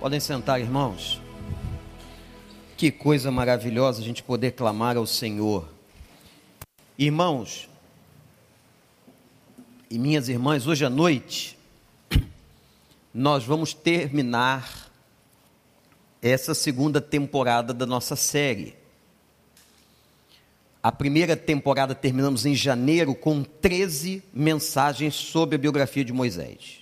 [0.00, 1.20] Podem sentar, irmãos.
[2.74, 5.68] Que coisa maravilhosa a gente poder clamar ao Senhor.
[6.98, 7.68] Irmãos
[9.90, 11.58] e minhas irmãs, hoje à noite
[13.12, 14.90] nós vamos terminar
[16.22, 18.74] essa segunda temporada da nossa série.
[20.82, 26.79] A primeira temporada terminamos em janeiro com 13 mensagens sobre a biografia de Moisés.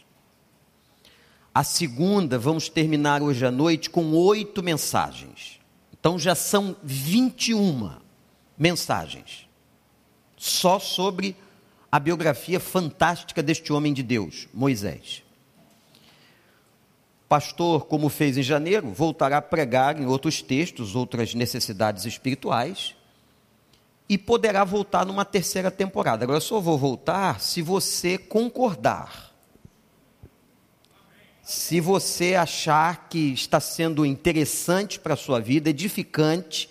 [1.58, 5.58] A segunda, vamos terminar hoje à noite com oito mensagens.
[5.92, 7.96] Então já são 21
[8.56, 9.48] mensagens.
[10.36, 11.34] Só sobre
[11.90, 15.24] a biografia fantástica deste homem de Deus, Moisés.
[17.28, 22.94] Pastor, como fez em janeiro, voltará a pregar em outros textos, outras necessidades espirituais,
[24.08, 26.24] e poderá voltar numa terceira temporada.
[26.24, 29.27] Agora, eu só vou voltar se você concordar
[31.48, 36.68] se você achar que está sendo interessante para a sua vida, edificante,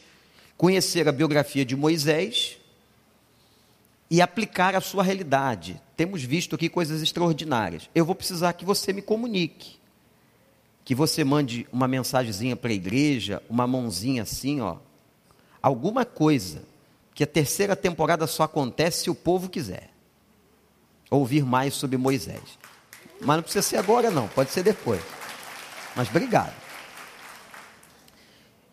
[0.56, 2.60] conhecer a biografia de Moisés
[4.08, 5.82] e aplicar a sua realidade.
[5.96, 7.90] Temos visto aqui coisas extraordinárias.
[7.96, 9.78] Eu vou precisar que você me comunique.
[10.86, 14.78] Que você mande uma mensagenzinha para a igreja, uma mãozinha assim, ó.
[15.60, 16.62] Alguma coisa.
[17.16, 19.90] Que a terceira temporada só acontece se o povo quiser
[21.10, 22.60] ouvir mais sobre Moisés.
[23.20, 25.02] Mas não precisa ser agora, não, pode ser depois.
[25.96, 26.54] Mas obrigado.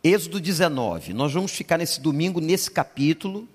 [0.02, 3.48] Êxodo 19, nós vamos ficar nesse domingo nesse capítulo.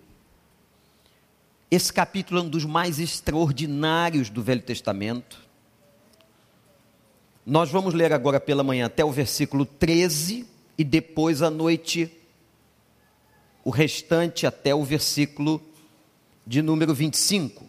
[1.70, 5.38] Esse capítulo é um dos mais extraordinários do Velho Testamento.
[7.46, 12.12] Nós vamos ler agora pela manhã até o versículo 13 e depois à noite
[13.64, 15.62] o restante até o versículo
[16.48, 17.69] de número 25.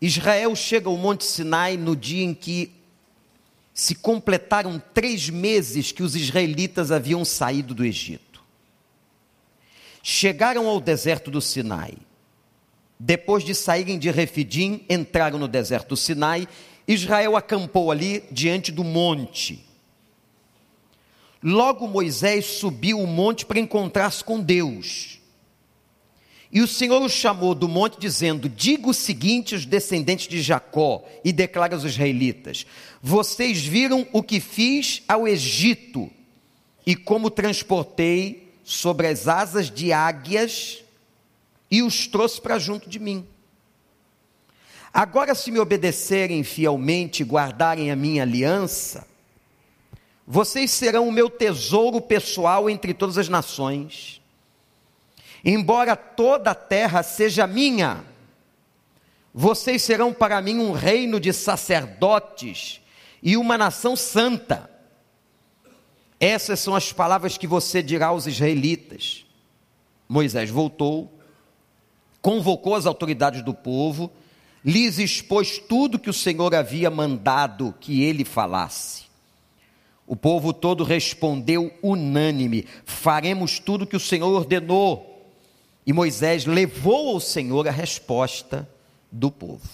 [0.00, 2.72] Israel chega ao Monte Sinai no dia em que
[3.74, 8.42] se completaram três meses que os israelitas haviam saído do Egito.
[10.02, 11.94] Chegaram ao deserto do Sinai.
[12.98, 16.48] Depois de saírem de Refidim, entraram no deserto do Sinai.
[16.86, 19.64] Israel acampou ali diante do monte.
[21.42, 25.19] Logo Moisés subiu o monte para encontrar-se com Deus.
[26.52, 31.04] E o Senhor o chamou do monte, dizendo: Diga o seguinte aos descendentes de Jacó,
[31.24, 32.66] e declara aos israelitas:
[33.00, 36.10] Vocês viram o que fiz ao Egito,
[36.84, 40.82] e como transportei sobre as asas de águias,
[41.70, 43.24] e os trouxe para junto de mim.
[44.92, 49.06] Agora, se me obedecerem fielmente e guardarem a minha aliança,
[50.26, 54.19] vocês serão o meu tesouro pessoal entre todas as nações
[55.44, 58.04] Embora toda a terra seja minha,
[59.32, 62.80] vocês serão para mim um reino de sacerdotes
[63.22, 64.68] e uma nação santa.
[66.18, 69.24] Essas são as palavras que você dirá aos israelitas.
[70.08, 71.10] Moisés voltou,
[72.20, 74.10] convocou as autoridades do povo,
[74.64, 79.04] lhes expôs tudo que o Senhor havia mandado que ele falasse.
[80.06, 85.09] O povo todo respondeu unânime: faremos tudo que o Senhor ordenou.
[85.90, 88.70] E Moisés levou ao Senhor a resposta
[89.10, 89.68] do povo.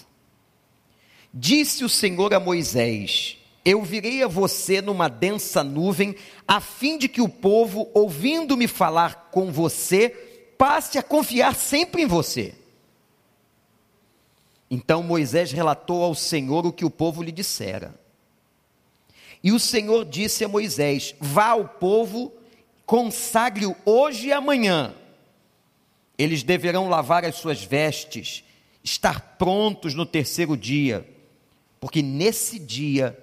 [1.31, 6.15] Disse o Senhor a Moisés: Eu virei a você numa densa nuvem,
[6.47, 10.09] a fim de que o povo, ouvindo-me falar com você,
[10.57, 12.55] passe a confiar sempre em você.
[14.71, 17.93] Então Moisés relatou ao Senhor o que o povo lhe dissera.
[19.43, 22.33] E o Senhor disse a Moisés: Vá ao povo,
[22.87, 24.95] consagre-o hoje e amanhã
[26.17, 28.43] eles deverão lavar as suas vestes,
[28.83, 31.07] estar prontos no terceiro dia,
[31.79, 33.17] porque nesse dia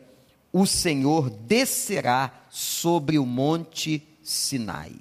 [0.53, 4.93] o Senhor descerá sobre o monte Sinai,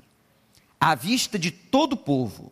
[0.80, 2.52] à vista de todo o povo.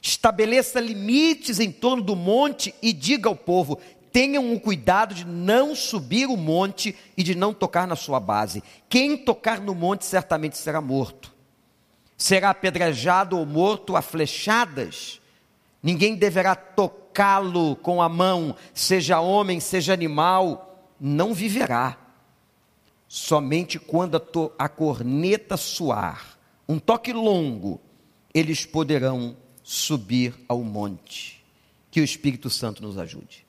[0.00, 3.78] Estabeleça limites em torno do monte e diga ao povo:
[4.12, 8.62] tenham o cuidado de não subir o monte e de não tocar na sua base.
[8.88, 11.35] Quem tocar no monte certamente será morto
[12.16, 15.20] será apedrejado ou morto a flechadas.
[15.82, 21.98] Ninguém deverá tocá-lo com a mão, seja homem, seja animal, não viverá.
[23.08, 26.36] Somente quando a, a corneta soar,
[26.68, 27.80] um toque longo,
[28.34, 31.44] eles poderão subir ao monte.
[31.90, 33.45] Que o Espírito Santo nos ajude.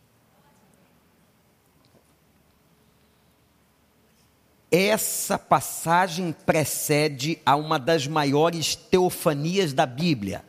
[4.72, 10.44] Essa passagem precede a uma das maiores teofanias da Bíblia.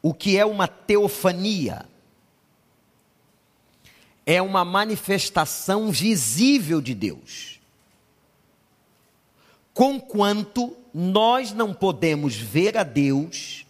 [0.00, 1.86] O que é uma teofania?
[4.24, 7.60] é uma manifestação visível de Deus.
[9.74, 13.66] Conquanto nós não podemos ver a Deus,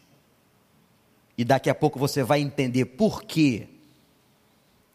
[1.38, 3.68] e daqui a pouco você vai entender por quê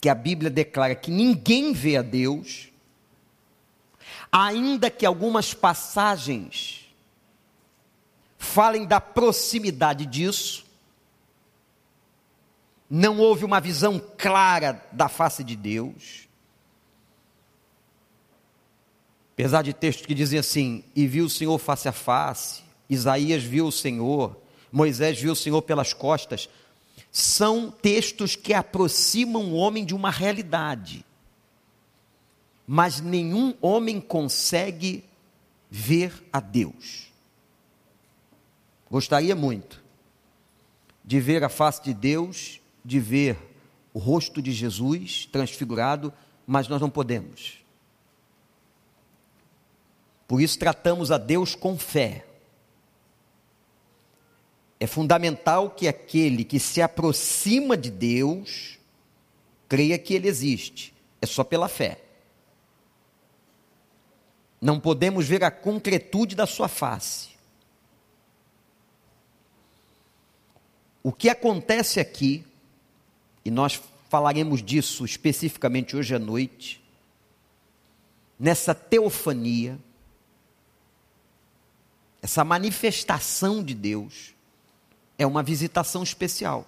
[0.07, 2.69] que a Bíblia declara que ninguém vê a Deus,
[4.31, 6.89] ainda que algumas passagens
[8.37, 10.65] falem da proximidade disso,
[12.89, 16.29] não houve uma visão clara da face de Deus.
[19.33, 23.67] Apesar de textos que dizem assim: e viu o Senhor face a face, Isaías viu
[23.67, 26.47] o Senhor, Moisés viu o Senhor pelas costas,
[27.17, 31.03] são textos que aproximam o homem de uma realidade.
[32.67, 35.03] Mas nenhum homem consegue
[35.67, 37.11] ver a Deus.
[38.91, 39.83] Gostaria muito
[41.03, 43.35] de ver a face de Deus de ver
[43.95, 46.13] o rosto de Jesus transfigurado,
[46.45, 47.57] mas nós não podemos.
[50.27, 52.26] Por isso tratamos a Deus com fé.
[54.79, 58.77] É fundamental que aquele que se aproxima de Deus
[59.67, 60.93] creia que Ele existe.
[61.21, 62.01] É só pela fé.
[64.61, 67.29] Não podemos ver a concretude da Sua face.
[71.01, 72.45] O que acontece aqui
[73.47, 76.83] e nós falaremos disso especificamente hoje à noite,
[78.37, 79.79] nessa teofania,
[82.21, 84.35] essa manifestação de Deus,
[85.17, 86.65] é uma visitação especial.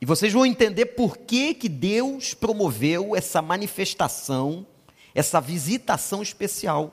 [0.00, 4.66] E vocês vão entender por que, que Deus promoveu essa manifestação,
[5.14, 6.92] essa visitação especial.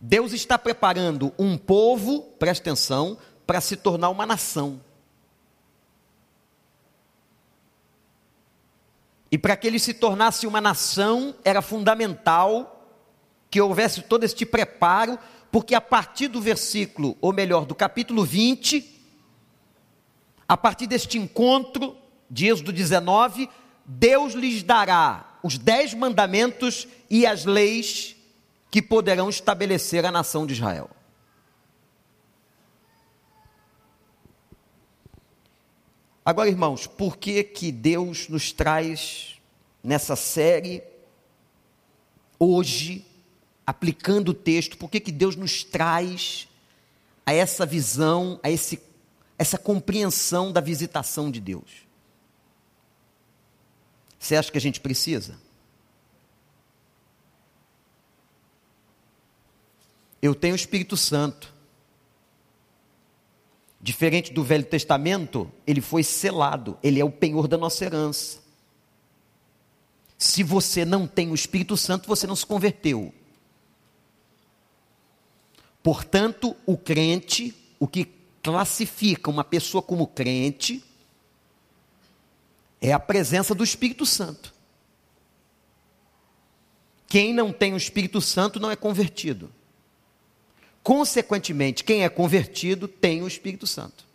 [0.00, 4.80] Deus está preparando um povo, presta atenção, para se tornar uma nação.
[9.30, 12.78] E para que ele se tornasse uma nação, era fundamental
[13.50, 15.18] que houvesse todo este preparo,
[15.50, 18.98] porque a partir do versículo, ou melhor, do capítulo 20,
[20.48, 21.96] a partir deste encontro
[22.30, 23.48] de Êxodo 19,
[23.84, 28.16] Deus lhes dará os dez mandamentos e as leis
[28.70, 30.88] que poderão estabelecer a nação de Israel.
[36.24, 39.40] Agora, irmãos, por que que Deus nos traz
[39.82, 40.82] nessa série
[42.38, 43.04] hoje
[43.66, 44.76] aplicando o texto?
[44.76, 46.48] Por que que Deus nos traz
[47.24, 48.80] a essa visão, a esse
[49.38, 51.88] essa compreensão da visitação de Deus?
[54.18, 55.38] Você acha que a gente precisa?
[60.20, 61.54] Eu tenho o Espírito Santo.
[63.80, 68.40] Diferente do Velho Testamento, ele foi selado, ele é o penhor da nossa herança.
[70.18, 73.14] Se você não tem o Espírito Santo, você não se converteu.
[75.82, 78.06] Portanto, o crente, o que
[78.42, 80.84] classifica uma pessoa como crente,
[82.80, 84.54] é a presença do Espírito Santo.
[87.06, 89.50] Quem não tem o Espírito Santo não é convertido.
[90.82, 94.06] Consequentemente, quem é convertido tem o Espírito Santo.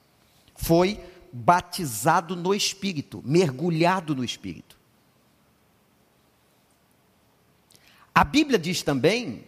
[0.55, 0.99] Foi
[1.31, 4.75] batizado no Espírito, mergulhado no Espírito.
[8.13, 9.43] A Bíblia diz também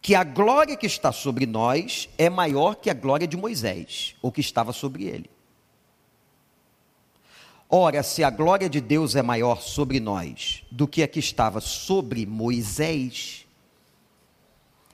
[0.00, 4.30] que a glória que está sobre nós é maior que a glória de Moisés, ou
[4.30, 5.30] que estava sobre ele.
[7.68, 11.60] Ora, se a glória de Deus é maior sobre nós do que a que estava
[11.60, 13.46] sobre Moisés,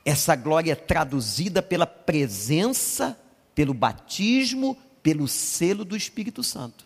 [0.04, 3.18] essa glória é traduzida pela presença,
[3.54, 6.84] pelo batismo, pelo selo do Espírito Santo.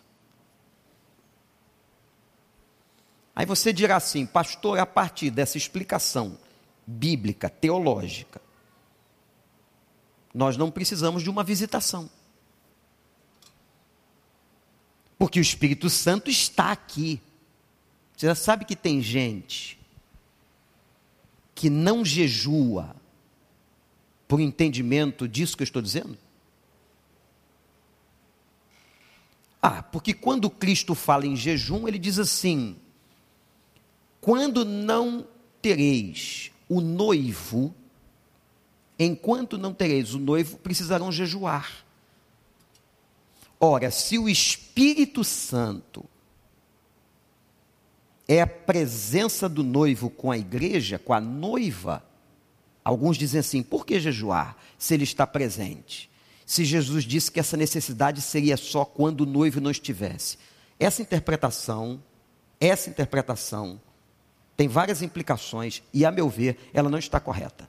[3.35, 6.37] Aí você dirá assim, pastor, a partir dessa explicação
[6.89, 8.41] bíblica, teológica,
[10.33, 12.09] nós não precisamos de uma visitação.
[15.17, 17.21] Porque o Espírito Santo está aqui.
[18.15, 19.79] Você já sabe que tem gente
[21.53, 22.95] que não jejua,
[24.27, 26.17] por entendimento disso que eu estou dizendo?
[29.61, 32.77] Ah, porque quando Cristo fala em jejum, ele diz assim:
[34.21, 35.27] quando não
[35.61, 37.73] tereis o noivo,
[38.97, 41.83] enquanto não tereis o noivo, precisarão jejuar.
[43.59, 46.05] Ora, se o Espírito Santo
[48.27, 52.07] é a presença do noivo com a igreja, com a noiva,
[52.81, 56.09] Alguns dizem assim: por que jejuar se ele está presente?
[56.49, 60.35] se Jesus disse que essa necessidade seria só quando o noivo não estivesse.
[60.79, 62.01] Essa interpretação,
[62.59, 63.79] essa interpretação
[64.59, 67.65] tem várias implicações e, a meu ver, ela não está correta.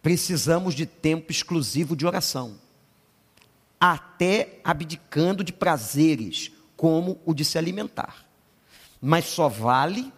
[0.00, 2.56] Precisamos de tempo exclusivo de oração,
[3.80, 8.24] até abdicando de prazeres, como o de se alimentar.
[9.02, 10.12] Mas só vale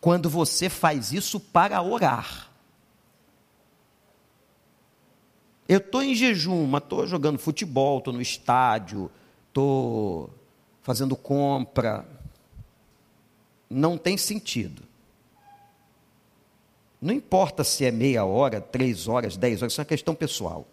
[0.00, 2.52] quando você faz isso para orar.
[5.68, 9.10] Eu estou em jejum, mas estou jogando futebol, estou no estádio,
[9.48, 10.30] estou
[10.82, 12.06] fazendo compra.
[13.68, 14.82] Não tem sentido.
[17.00, 20.66] Não importa se é meia hora, três horas, dez horas, isso é uma questão pessoal.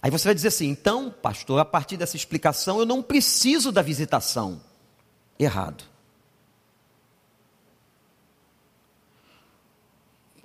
[0.00, 3.82] Aí você vai dizer assim: então, pastor, a partir dessa explicação, eu não preciso da
[3.82, 4.60] visitação.
[5.38, 5.84] Errado.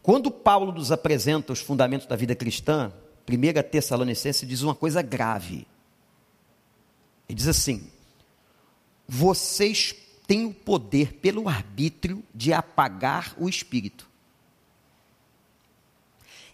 [0.01, 2.93] Quando Paulo nos apresenta os fundamentos da vida cristã,
[3.27, 5.67] 1 Tessalonicense diz uma coisa grave.
[7.27, 7.91] Ele diz assim:
[9.07, 14.07] vocês têm o poder pelo arbítrio de apagar o espírito.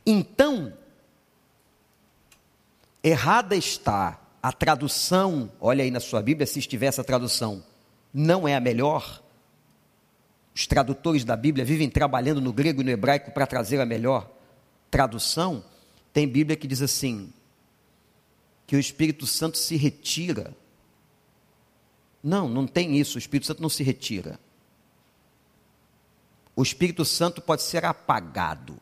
[0.06, 0.74] Então,
[3.04, 7.64] errada está a tradução, olha aí na sua Bíblia, se estiver essa tradução,
[8.14, 9.24] não é a melhor.
[10.54, 14.30] Os tradutores da Bíblia vivem trabalhando no grego e no hebraico para trazer a melhor
[14.92, 15.64] tradução.
[16.14, 17.34] Tem Bíblia que diz assim:
[18.68, 20.56] que o Espírito Santo se retira.
[22.24, 23.18] Não, não tem isso.
[23.18, 24.40] O Espírito Santo não se retira.
[26.56, 28.78] O Espírito Santo pode ser apagado.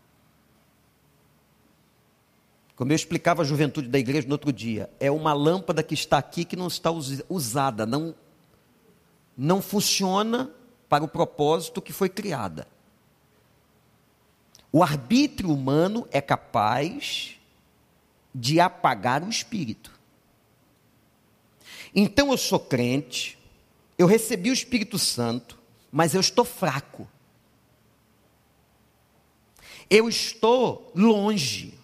[2.75, 6.17] Como eu explicava à juventude da igreja no outro dia, é uma lâmpada que está
[6.17, 6.89] aqui que não está
[7.29, 8.15] usada, não,
[9.37, 10.51] não funciona
[10.89, 12.67] para o propósito que foi criada.
[14.71, 17.37] O arbítrio humano é capaz
[18.33, 19.91] de apagar o espírito.
[21.93, 23.37] Então eu sou crente,
[23.97, 25.59] eu recebi o Espírito Santo,
[25.91, 27.07] mas eu estou fraco.
[29.89, 31.77] Eu estou longe.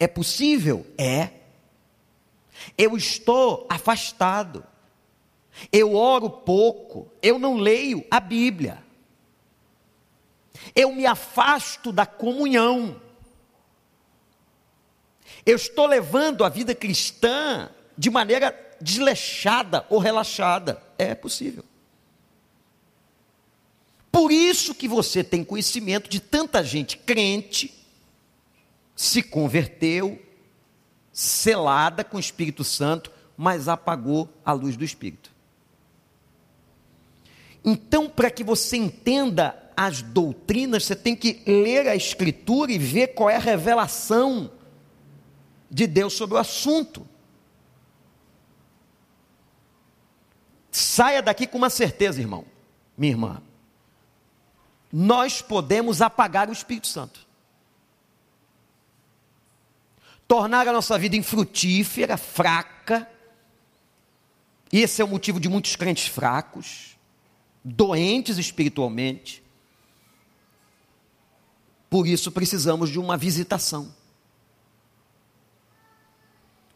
[0.00, 0.84] É possível?
[0.98, 1.30] É.
[2.76, 4.66] Eu estou afastado.
[5.70, 7.08] Eu oro pouco.
[7.22, 8.82] Eu não leio a Bíblia
[10.74, 13.00] eu me afasto da comunhão.
[15.44, 20.82] Eu estou levando a vida cristã de maneira desleixada ou relaxada.
[20.98, 21.64] É possível.
[24.10, 27.74] Por isso que você tem conhecimento de tanta gente crente,
[28.94, 30.20] se converteu,
[31.10, 35.32] selada com o Espírito Santo, mas apagou a luz do Espírito.
[37.64, 43.08] Então, para que você entenda as doutrinas, você tem que ler a Escritura e ver
[43.08, 44.50] qual é a revelação
[45.70, 47.06] de Deus sobre o assunto.
[50.70, 52.44] Saia daqui com uma certeza, irmão,
[52.96, 53.42] minha irmã.
[54.92, 57.26] Nós podemos apagar o Espírito Santo.
[60.28, 63.08] Tornar a nossa vida infrutífera, fraca.
[64.70, 66.98] E esse é o motivo de muitos crentes fracos,
[67.64, 69.41] doentes espiritualmente.
[71.92, 73.94] Por isso precisamos de uma visitação.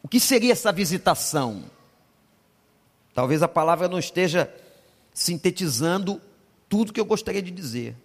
[0.03, 1.63] O que seria essa visitação?
[3.15, 4.47] Talvez a palavra não esteja
[5.11, 6.21] sintetizando
[6.69, 7.95] tudo que eu gostaria de dizer.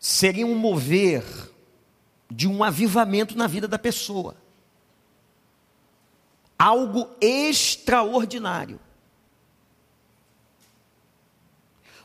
[0.00, 1.22] Seria um mover
[2.30, 4.34] de um avivamento na vida da pessoa.
[6.58, 8.80] Algo extraordinário.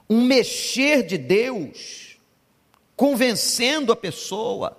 [0.10, 2.13] Um mexer de Deus
[2.96, 4.78] convencendo a pessoa,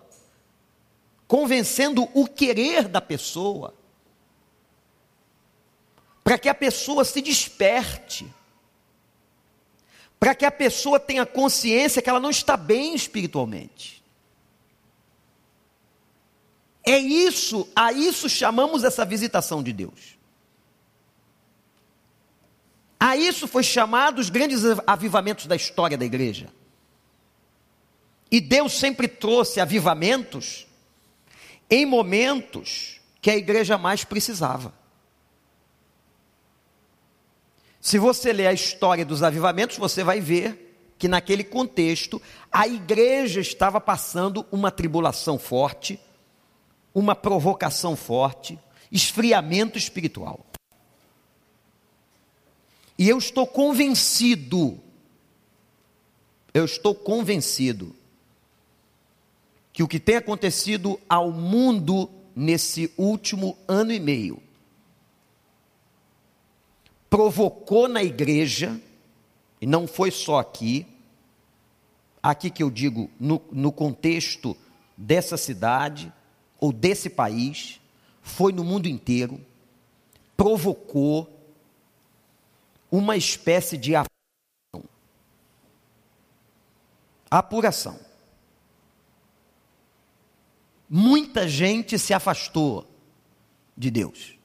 [1.26, 3.75] convencendo o querer da pessoa,
[6.23, 8.26] para que a pessoa se desperte,
[10.18, 14.02] para que a pessoa tenha consciência que ela não está bem espiritualmente.
[16.87, 20.18] É isso, a isso chamamos essa visitação de Deus.
[22.99, 26.49] A isso foi chamado os grandes avivamentos da história da igreja.
[28.35, 30.67] E Deus sempre trouxe avivamentos
[31.71, 34.75] em momentos que a igreja mais precisava.
[37.81, 43.41] Se você ler a história dos avivamentos, você vai ver que naquele contexto a igreja
[43.41, 46.00] estava passando uma tribulação forte,
[46.93, 48.59] uma provocação forte,
[48.91, 50.45] esfriamento espiritual.
[52.99, 54.81] E eu estou convencido
[56.53, 57.95] eu estou convencido
[59.75, 64.40] que o que tem acontecido ao mundo nesse último ano e meio
[67.11, 68.81] provocou na igreja,
[69.61, 70.87] e não foi só aqui,
[72.23, 74.57] aqui que eu digo, no, no contexto
[74.97, 76.12] dessa cidade
[76.61, 77.81] ou desse país,
[78.23, 79.40] foi no mundo inteiro,
[80.37, 81.28] provocou
[82.90, 84.88] uma espécie de apuração.
[87.28, 88.03] apuração.
[90.97, 92.89] Muita gente se afastou
[93.77, 94.39] de Deus.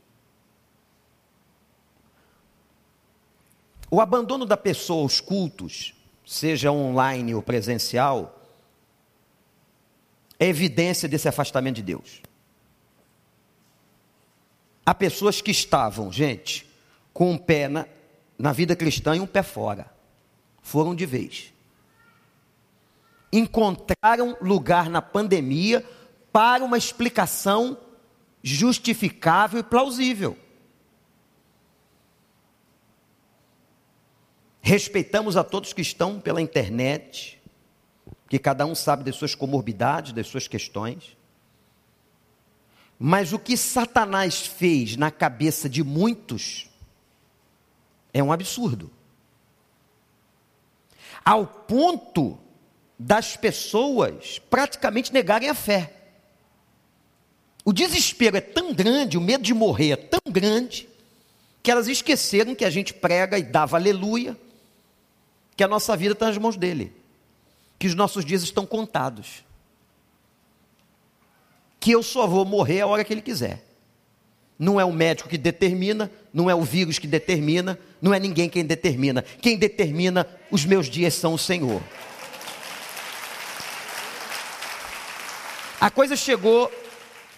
[3.92, 5.94] O abandono da pessoa aos cultos,
[6.26, 8.44] seja online ou presencial,
[10.40, 12.20] é evidência desse afastamento de Deus.
[14.84, 16.68] Há pessoas que estavam, gente,
[17.14, 17.86] com um pé na,
[18.40, 19.94] na vida cristã e um pé fora.
[20.64, 21.54] Foram de vez.
[23.32, 25.86] Encontraram lugar na pandemia
[26.32, 27.78] para uma explicação
[28.42, 30.38] justificável e plausível.
[34.62, 37.42] Respeitamos a todos que estão pela internet,
[38.28, 41.18] que cada um sabe das suas comorbidades, das suas questões.
[43.00, 46.70] Mas o que Satanás fez na cabeça de muitos
[48.14, 48.92] é um absurdo.
[51.24, 52.38] Ao ponto
[52.98, 55.99] das pessoas praticamente negarem a fé.
[57.70, 60.90] O desespero é tão grande, o medo de morrer é tão grande,
[61.62, 64.36] que elas esqueceram que a gente prega e dava aleluia,
[65.56, 66.92] que a nossa vida está nas mãos dele,
[67.78, 69.44] que os nossos dias estão contados,
[71.80, 73.64] que eu só vou morrer a hora que ele quiser.
[74.58, 78.50] Não é o médico que determina, não é o vírus que determina, não é ninguém
[78.50, 79.22] quem determina.
[79.22, 81.84] Quem determina os meus dias são o Senhor.
[85.80, 86.72] A coisa chegou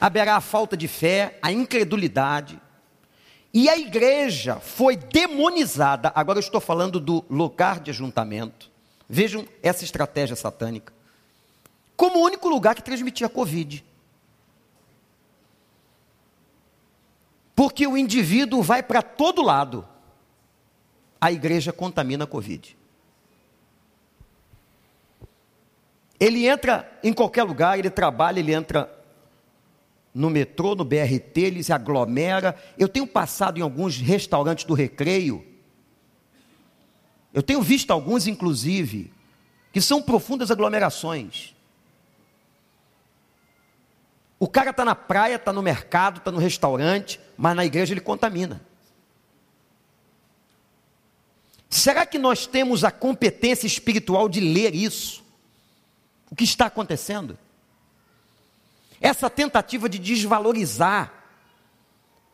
[0.10, 2.60] berar a falta de fé, a incredulidade,
[3.54, 6.12] e a igreja foi demonizada.
[6.16, 8.72] Agora eu estou falando do lugar de ajuntamento.
[9.08, 10.94] Vejam essa estratégia satânica.
[11.98, 13.84] Como o único lugar que transmitia Covid.
[17.54, 19.86] Porque o indivíduo vai para todo lado.
[21.20, 22.78] A igreja contamina a Covid.
[26.18, 28.90] Ele entra em qualquer lugar, ele trabalha, ele entra
[30.14, 32.56] no metrô, no BRT, ele se aglomera.
[32.78, 35.46] Eu tenho passado em alguns restaurantes do recreio.
[37.34, 39.12] Eu tenho visto alguns, inclusive,
[39.72, 41.56] que são profundas aglomerações.
[44.38, 48.02] O cara está na praia, está no mercado, está no restaurante, mas na igreja ele
[48.02, 48.62] contamina.
[51.70, 55.24] Será que nós temos a competência espiritual de ler isso?
[56.30, 57.38] O que está acontecendo?
[59.02, 61.12] Essa tentativa de desvalorizar,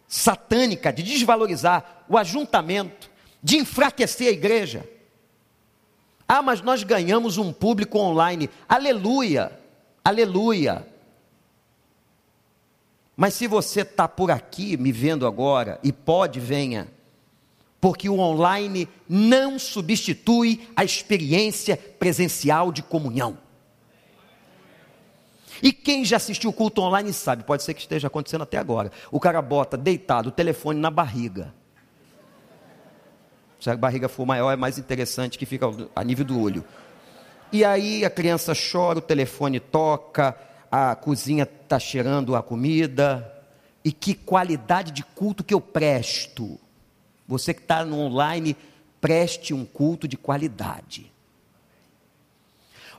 [0.07, 3.09] satânica, de desvalorizar o ajuntamento,
[3.41, 4.87] de enfraquecer a igreja.
[6.27, 8.49] Ah, mas nós ganhamos um público online.
[8.67, 9.57] Aleluia,
[10.03, 10.85] aleluia.
[13.15, 16.87] Mas se você está por aqui me vendo agora, e pode, venha,
[17.79, 23.37] porque o online não substitui a experiência presencial de comunhão.
[25.61, 28.91] E quem já assistiu o culto online sabe, pode ser que esteja acontecendo até agora.
[29.11, 31.53] O cara bota deitado o telefone na barriga.
[33.59, 35.65] Se a barriga for maior, é mais interessante que fica
[35.95, 36.63] a nível do olho.
[37.51, 40.37] E aí a criança chora, o telefone toca,
[40.71, 43.33] a cozinha está cheirando a comida.
[43.83, 46.59] E que qualidade de culto que eu presto.
[47.27, 48.55] Você que está no online,
[49.01, 51.11] preste um culto de qualidade.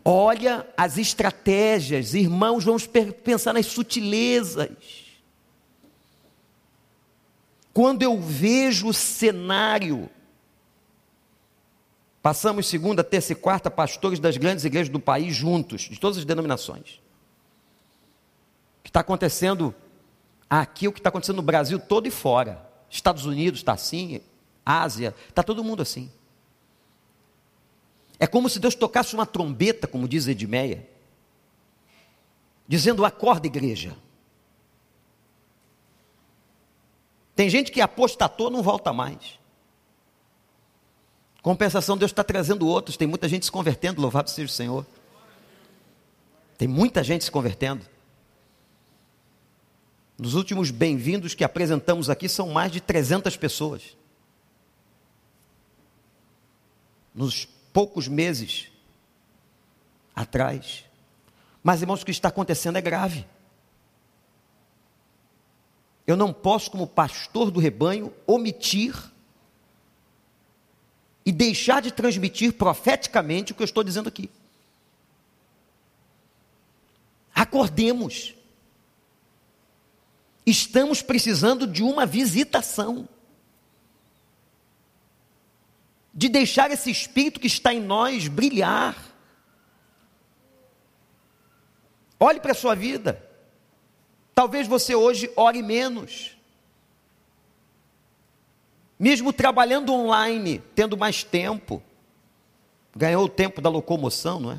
[0.05, 5.09] Olha as estratégias, irmãos, vamos pensar nas sutilezas.
[7.73, 10.11] Quando eu vejo o cenário,
[12.21, 16.25] passamos segunda, terça e quarta pastores das grandes igrejas do país juntos, de todas as
[16.25, 17.01] denominações.
[18.81, 19.75] O que está acontecendo
[20.51, 22.67] aqui, o que está acontecendo no Brasil todo e fora.
[22.91, 24.21] Estados Unidos está assim,
[24.65, 26.11] Ásia, está todo mundo assim.
[28.19, 30.89] É como se Deus tocasse uma trombeta, como diz Edmeia,
[32.67, 33.97] dizendo: acorda, igreja.
[37.35, 39.39] Tem gente que apostatou, não volta mais.
[41.41, 42.97] Compensação, Deus está trazendo outros.
[42.97, 44.85] Tem muita gente se convertendo, louvado seja o Senhor.
[46.59, 47.87] Tem muita gente se convertendo.
[50.19, 53.97] Nos últimos bem-vindos que apresentamos aqui, são mais de 300 pessoas.
[57.15, 57.49] Nos
[57.79, 58.73] poucos meses
[60.13, 60.85] atrás.
[61.63, 63.25] Mas, irmãos, o que está acontecendo é grave.
[66.05, 68.97] Eu não posso, como pastor do rebanho, omitir
[71.25, 74.29] e deixar de transmitir profeticamente o que eu estou dizendo aqui.
[77.33, 78.35] Acordemos.
[80.45, 83.09] Estamos precisando de uma visitação.
[86.13, 88.97] De deixar esse espírito que está em nós brilhar.
[92.19, 93.25] Olhe para a sua vida.
[94.35, 96.37] Talvez você hoje ore menos.
[98.99, 101.83] Mesmo trabalhando online, tendo mais tempo.
[102.97, 104.59] Ganhou o tempo da locomoção, não é?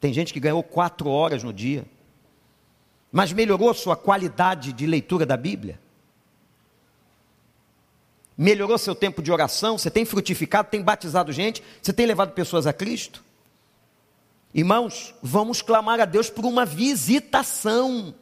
[0.00, 1.84] Tem gente que ganhou quatro horas no dia.
[3.10, 5.80] Mas melhorou a sua qualidade de leitura da Bíblia?
[8.36, 9.78] Melhorou seu tempo de oração?
[9.78, 11.62] Você tem frutificado, tem batizado gente?
[11.80, 13.22] Você tem levado pessoas a Cristo?
[14.52, 18.14] Irmãos, vamos clamar a Deus por uma visitação.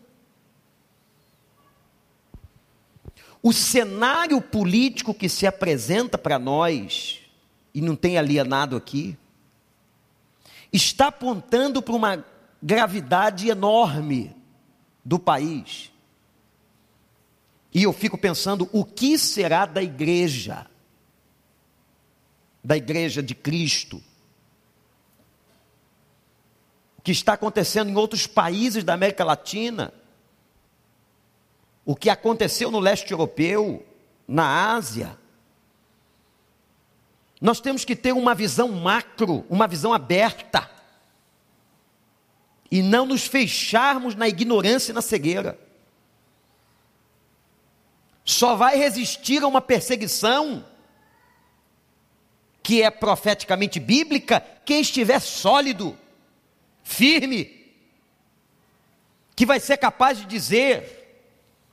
[3.42, 7.20] O cenário político que se apresenta para nós,
[7.74, 9.16] e não tem alienado aqui,
[10.72, 12.24] está apontando para uma
[12.62, 14.34] gravidade enorme
[15.04, 15.91] do país.
[17.72, 20.66] E eu fico pensando: o que será da igreja?
[22.62, 24.02] Da igreja de Cristo?
[26.98, 29.92] O que está acontecendo em outros países da América Latina?
[31.84, 33.84] O que aconteceu no leste europeu,
[34.28, 35.18] na Ásia?
[37.40, 40.70] Nós temos que ter uma visão macro, uma visão aberta.
[42.70, 45.58] E não nos fecharmos na ignorância e na cegueira.
[48.32, 50.64] Só vai resistir a uma perseguição
[52.62, 55.98] que é profeticamente bíblica quem estiver sólido,
[56.82, 57.70] firme,
[59.36, 61.28] que vai ser capaz de dizer,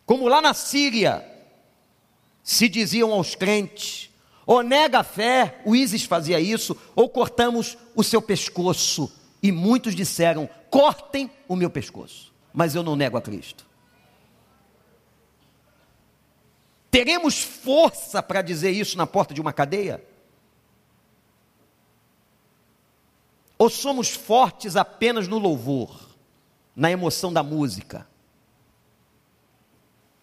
[0.06, 1.26] como lá na Síria,
[2.44, 4.10] se diziam aos crentes:
[4.46, 9.10] ou nega a fé, o ISIS fazia isso, ou cortamos o seu pescoço.
[9.42, 12.34] E muitos disseram: cortem o meu pescoço.
[12.54, 13.69] Mas eu não nego a Cristo.
[16.92, 20.04] Teremos força para dizer isso na porta de uma cadeia?
[23.58, 26.10] Ou somos fortes apenas no louvor,
[26.76, 28.08] na emoção da música,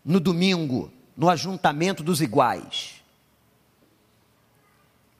[0.05, 3.02] no domingo, no ajuntamento dos iguais?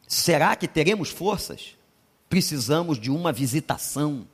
[0.09, 1.77] Será que teremos forças?
[2.29, 4.27] Precisamos de uma visitação.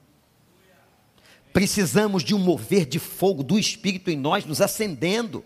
[1.52, 5.44] Precisamos de um mover de fogo do Espírito em nós, nos acendendo.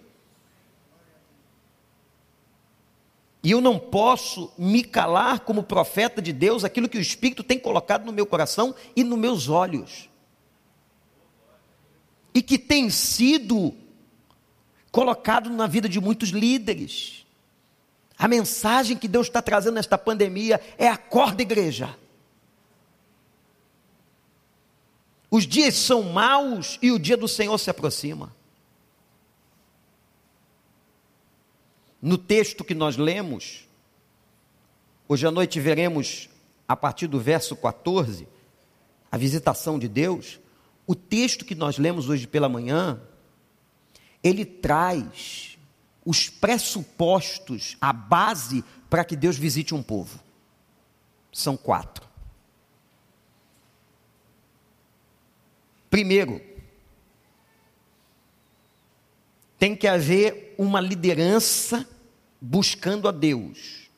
[3.47, 7.57] E eu não posso me calar como profeta de Deus aquilo que o Espírito tem
[7.57, 10.11] colocado no meu coração e nos meus olhos.
[12.35, 13.73] E que tem sido
[14.91, 17.25] colocado na vida de muitos líderes.
[18.19, 21.97] A mensagem que Deus está trazendo nesta pandemia é acorda, igreja.
[25.31, 28.35] Os dias são maus e o dia do Senhor se aproxima.
[32.01, 33.67] No texto que nós lemos,
[35.09, 36.29] hoje à noite veremos,
[36.69, 38.29] a partir do verso 14,
[39.11, 40.39] a visitação de Deus.
[40.87, 43.01] O texto que nós lemos hoje pela manhã,
[44.23, 45.59] ele traz
[46.05, 50.21] os pressupostos, a base para que Deus visite um povo.
[51.33, 52.07] São quatro.
[55.91, 56.41] Primeiro,
[59.59, 61.87] tem que haver uma liderança
[62.41, 63.89] buscando a Deus.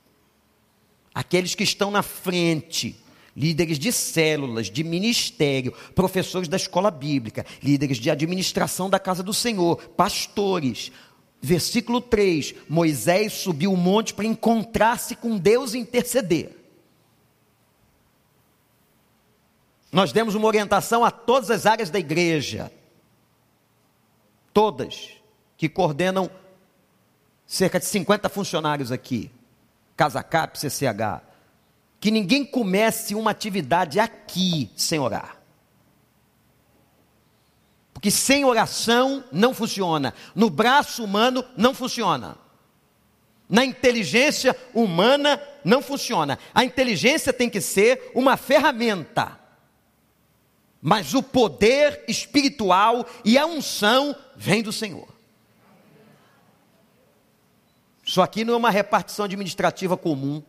[1.14, 2.96] Aqueles que estão na frente,
[3.36, 9.34] líderes de células, de ministério, professores da escola bíblica, líderes de administração da casa do
[9.34, 10.92] Senhor, pastores,
[11.40, 16.56] Versículo 3: Moisés subiu o monte para encontrar-se com Deus e interceder.
[19.90, 22.70] Nós demos uma orientação a todas as áreas da igreja,
[24.52, 25.10] todas,
[25.56, 26.30] que coordenam
[27.48, 29.30] cerca de 50 funcionários aqui,
[29.96, 31.22] Casa Cap, CCH,
[31.98, 35.38] que ninguém comece uma atividade aqui sem orar.
[37.94, 40.14] Porque sem oração não funciona.
[40.34, 42.36] No braço humano não funciona.
[43.48, 46.38] Na inteligência humana não funciona.
[46.54, 49.40] A inteligência tem que ser uma ferramenta.
[50.80, 55.17] Mas o poder espiritual e a unção vem do Senhor.
[58.08, 60.42] Isso aqui não é uma repartição administrativa comum.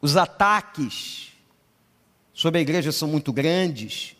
[0.00, 1.32] Os ataques
[2.32, 4.14] sobre a igreja são muito grandes,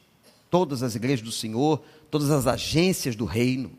[0.51, 3.79] todas as igrejas do Senhor, todas as agências do reino.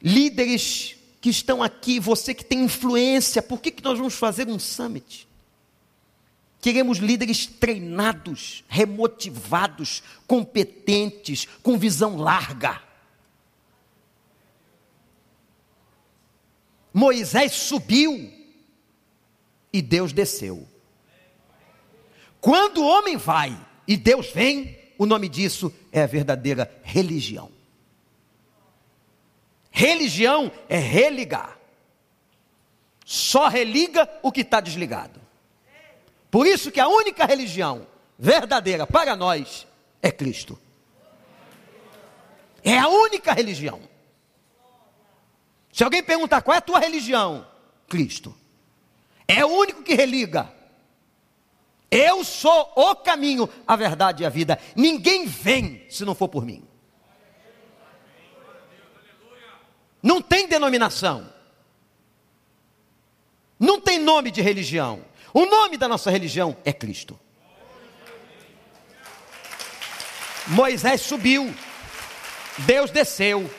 [0.00, 4.58] Líderes que estão aqui, você que tem influência, por que, que nós vamos fazer um
[4.58, 5.28] summit?
[6.60, 12.82] Queremos líderes treinados, remotivados, competentes, com visão larga.
[16.92, 18.32] Moisés subiu
[19.72, 20.66] e Deus desceu.
[22.40, 23.54] Quando o homem vai
[23.86, 27.50] e Deus vem, o nome disso é a verdadeira religião.
[29.70, 31.58] Religião é religar.
[33.04, 35.20] Só religa o que está desligado.
[36.30, 37.86] Por isso que a única religião
[38.18, 39.66] verdadeira para nós
[40.02, 40.58] é Cristo.
[42.62, 43.80] É a única religião.
[45.72, 47.46] Se alguém perguntar qual é a tua religião,
[47.88, 48.34] Cristo.
[49.28, 50.52] É o único que religa.
[51.90, 54.58] Eu sou o caminho, a verdade e a vida.
[54.74, 56.66] Ninguém vem se não for por mim.
[60.02, 61.32] Não tem denominação.
[63.58, 65.04] Não tem nome de religião.
[65.36, 67.20] O nome da nossa religião é Cristo.
[70.46, 71.54] Moisés subiu,
[72.60, 73.50] Deus desceu.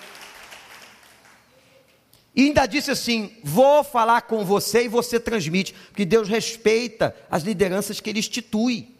[2.35, 7.43] E ainda disse assim: Vou falar com você e você transmite, porque Deus respeita as
[7.43, 8.95] lideranças que Ele institui.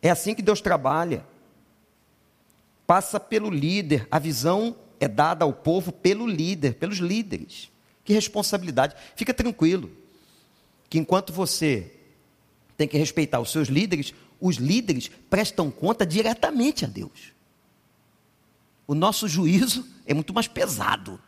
[0.00, 1.26] É assim que Deus trabalha.
[2.86, 7.72] Passa pelo líder, a visão é dada ao povo pelo líder, pelos líderes.
[8.04, 8.94] Que responsabilidade.
[9.16, 10.03] Fica tranquilo,
[10.94, 11.92] que enquanto você
[12.76, 17.32] tem que respeitar os seus líderes, os líderes prestam conta diretamente a Deus.
[18.86, 21.20] O nosso juízo é muito mais pesado.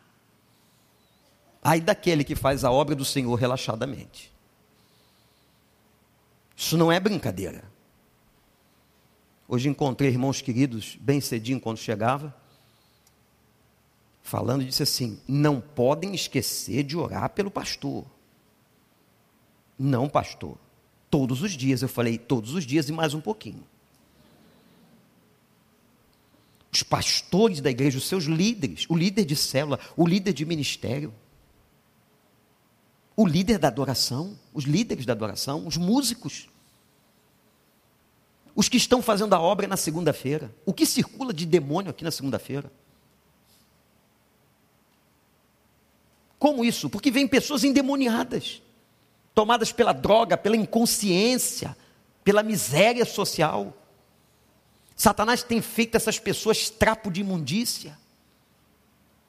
[1.60, 4.32] Ai daquele que faz a obra do Senhor relaxadamente.
[6.56, 7.64] Isso não é brincadeira.
[9.48, 12.32] Hoje encontrei irmãos queridos, bem cedinho quando chegava,
[14.22, 18.06] falando e disse assim: não podem esquecer de orar pelo pastor.
[19.78, 20.56] Não, pastor.
[21.10, 21.82] Todos os dias.
[21.82, 23.64] Eu falei, todos os dias e mais um pouquinho.
[26.72, 31.12] Os pastores da igreja, os seus líderes, o líder de célula, o líder de ministério
[33.16, 36.48] o líder da adoração, os líderes da adoração, os músicos,
[38.54, 40.54] os que estão fazendo a obra na segunda-feira.
[40.66, 42.70] O que circula de demônio aqui na segunda-feira?
[46.38, 46.90] Como isso?
[46.90, 48.62] Porque vem pessoas endemoniadas,
[49.36, 51.76] tomadas pela droga, pela inconsciência,
[52.24, 53.76] pela miséria social.
[54.96, 57.98] Satanás tem feito essas pessoas trapo de imundícia.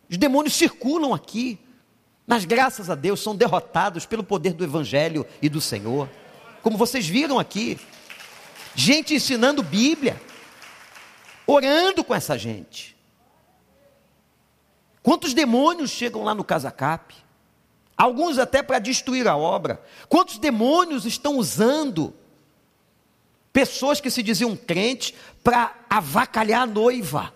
[0.10, 1.60] Os demônios circulam aqui,
[2.26, 6.10] mas graças a Deus são derrotados pelo poder do Evangelho e do Senhor.
[6.64, 7.78] Como vocês viram aqui,
[8.74, 10.22] gente ensinando Bíblia,
[11.46, 12.96] orando com essa gente.
[15.04, 17.14] Quantos demônios chegam lá no Casacap?
[17.98, 19.82] Alguns até para destruir a obra.
[20.08, 22.14] Quantos demônios estão usando
[23.52, 27.34] pessoas que se diziam crentes para avacalhar a noiva?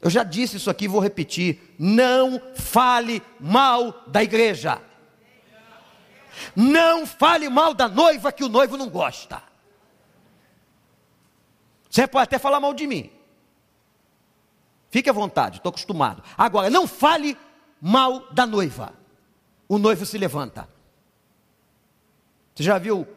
[0.00, 1.74] Eu já disse isso aqui, vou repetir.
[1.76, 4.80] Não fale mal da igreja.
[6.54, 9.42] Não fale mal da noiva que o noivo não gosta.
[11.90, 13.10] Você pode até falar mal de mim.
[14.88, 16.22] Fique à vontade, estou acostumado.
[16.38, 17.36] Agora, não fale
[17.80, 19.01] mal da noiva.
[19.72, 20.68] O noivo se levanta.
[22.54, 23.08] Você já viu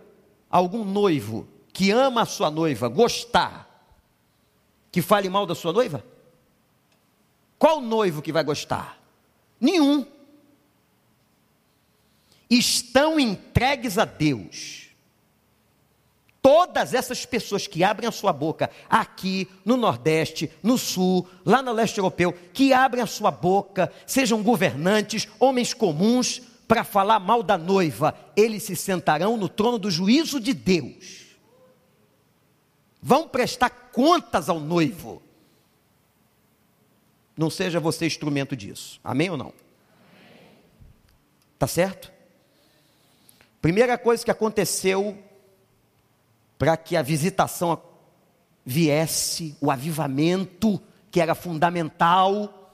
[0.50, 3.94] algum noivo que ama a sua noiva gostar
[4.89, 6.02] que fale mal da sua noiva?
[7.60, 8.98] Qual noivo que vai gostar?
[9.60, 10.06] Nenhum.
[12.50, 14.85] Estão entregues a Deus.
[16.46, 21.72] Todas essas pessoas que abrem a sua boca aqui no Nordeste, no Sul, lá no
[21.72, 27.58] Leste Europeu, que abrem a sua boca, sejam governantes, homens comuns, para falar mal da
[27.58, 31.36] noiva, eles se sentarão no trono do juízo de Deus.
[33.02, 35.24] Vão prestar contas ao noivo.
[37.36, 39.00] Não seja você instrumento disso.
[39.04, 39.52] Amém ou não?
[41.58, 42.12] Tá certo?
[43.64, 45.18] Primeira coisa que aconteceu
[46.58, 47.82] para que a visitação
[48.65, 52.74] viesse, o avivamento, que era fundamental,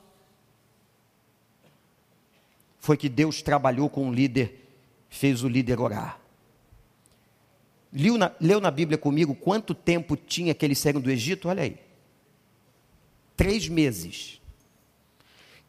[2.79, 4.67] foi que Deus trabalhou com o líder,
[5.09, 6.19] fez o líder orar.
[7.93, 11.49] Leu na, leu na Bíblia comigo quanto tempo tinha aquele eles do Egito?
[11.49, 11.77] Olha aí.
[13.35, 14.39] Três meses.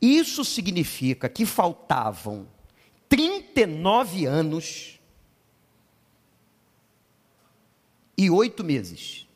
[0.00, 2.46] Isso significa que faltavam
[3.08, 4.91] 39 anos
[8.22, 9.26] e oito meses.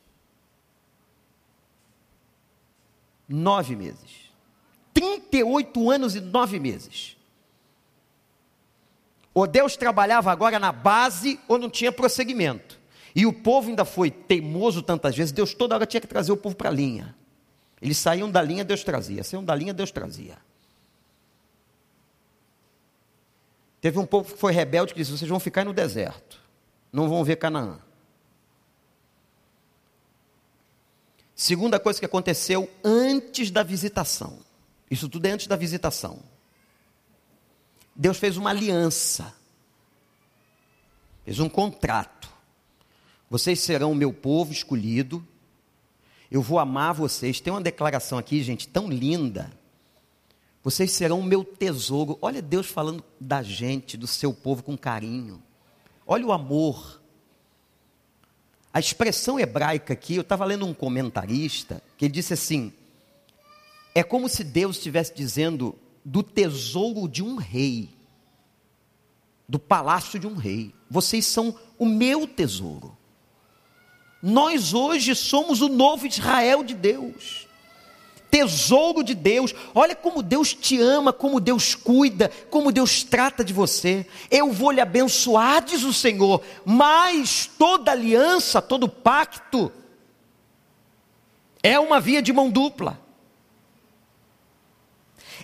[3.29, 4.31] Nove meses.
[4.95, 7.17] 38 anos e nove meses.
[9.35, 12.79] Ou Deus trabalhava agora na base ou não tinha prosseguimento.
[13.15, 16.37] E o povo ainda foi teimoso tantas vezes, Deus toda hora tinha que trazer o
[16.37, 17.15] povo para a linha.
[17.81, 19.23] Eles saíam da linha, Deus trazia.
[19.23, 20.39] Saíam da linha, Deus trazia.
[23.81, 26.41] Teve um povo que foi rebelde que disse: vocês vão ficar no deserto,
[26.93, 27.79] não vão ver Canaã.
[31.37, 34.39] Segunda coisa que aconteceu antes da visitação.
[34.91, 36.19] Isso tudo é antes da visitação.
[37.95, 39.35] Deus fez uma aliança.
[41.27, 42.31] Fez um contrato.
[43.29, 45.23] Vocês serão o meu povo escolhido.
[46.31, 47.39] Eu vou amar vocês.
[47.39, 49.53] Tem uma declaração aqui, gente, tão linda.
[50.65, 52.19] Vocês serão o meu tesouro.
[52.23, 55.43] Olha Deus falando da gente, do seu povo com carinho.
[56.07, 57.03] Olha o amor.
[58.77, 62.75] A expressão hebraica aqui, eu estava lendo um comentarista que ele disse assim:
[63.95, 67.89] é como se Deus estivesse dizendo do tesouro de um rei,
[69.49, 70.75] do palácio de um rei.
[70.91, 72.95] Vocês são o meu tesouro.
[74.23, 77.46] Nós hoje somos o novo Israel de Deus.
[78.31, 83.53] Tesouro de Deus, olha como Deus te ama, como Deus cuida, como Deus trata de
[83.53, 84.07] você.
[84.31, 89.73] Eu vou lhe abençoar, diz o Senhor, mas toda aliança, todo pacto,
[91.63, 93.01] é uma via de mão dupla.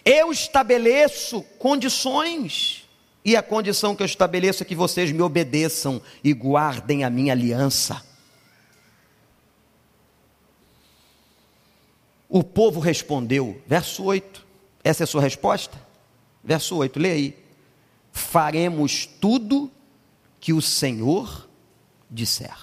[0.05, 2.88] Eu estabeleço condições,
[3.25, 7.33] e a condição que eu estabeleço é que vocês me obedeçam e guardem a minha
[7.33, 8.03] aliança.
[12.35, 14.47] O povo respondeu, verso 8.
[14.83, 15.79] Essa é a sua resposta?
[16.42, 17.38] Verso 8, leia aí.
[18.11, 19.71] Faremos tudo
[20.40, 21.47] que o Senhor
[22.11, 22.57] disser.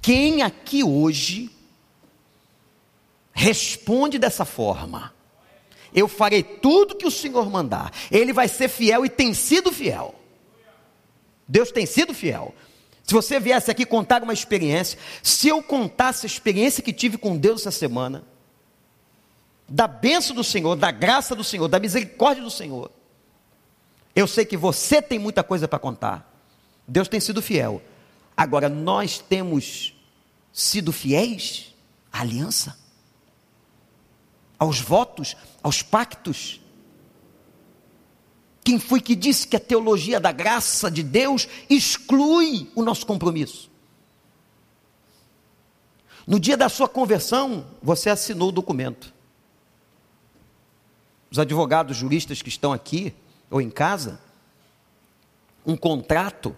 [0.00, 1.50] Quem aqui hoje
[3.30, 5.12] responde dessa forma?
[5.92, 7.92] Eu farei tudo que o Senhor mandar.
[8.10, 10.14] Ele vai ser fiel e tem sido fiel.
[11.46, 12.54] Deus tem sido fiel.
[13.10, 17.36] Se você viesse aqui contar uma experiência, se eu contasse a experiência que tive com
[17.36, 18.22] Deus essa semana,
[19.68, 22.88] da bênção do Senhor, da graça do Senhor, da misericórdia do Senhor,
[24.14, 26.32] eu sei que você tem muita coisa para contar.
[26.86, 27.82] Deus tem sido fiel.
[28.36, 29.92] Agora, nós temos
[30.52, 31.74] sido fiéis
[32.12, 32.78] à aliança?
[34.56, 36.60] aos votos, aos pactos.
[38.70, 43.68] Quem foi que disse que a teologia da graça de Deus exclui o nosso compromisso?
[46.24, 49.12] No dia da sua conversão, você assinou o documento.
[51.32, 53.12] Os advogados juristas que estão aqui
[53.50, 54.20] ou em casa,
[55.66, 56.56] um contrato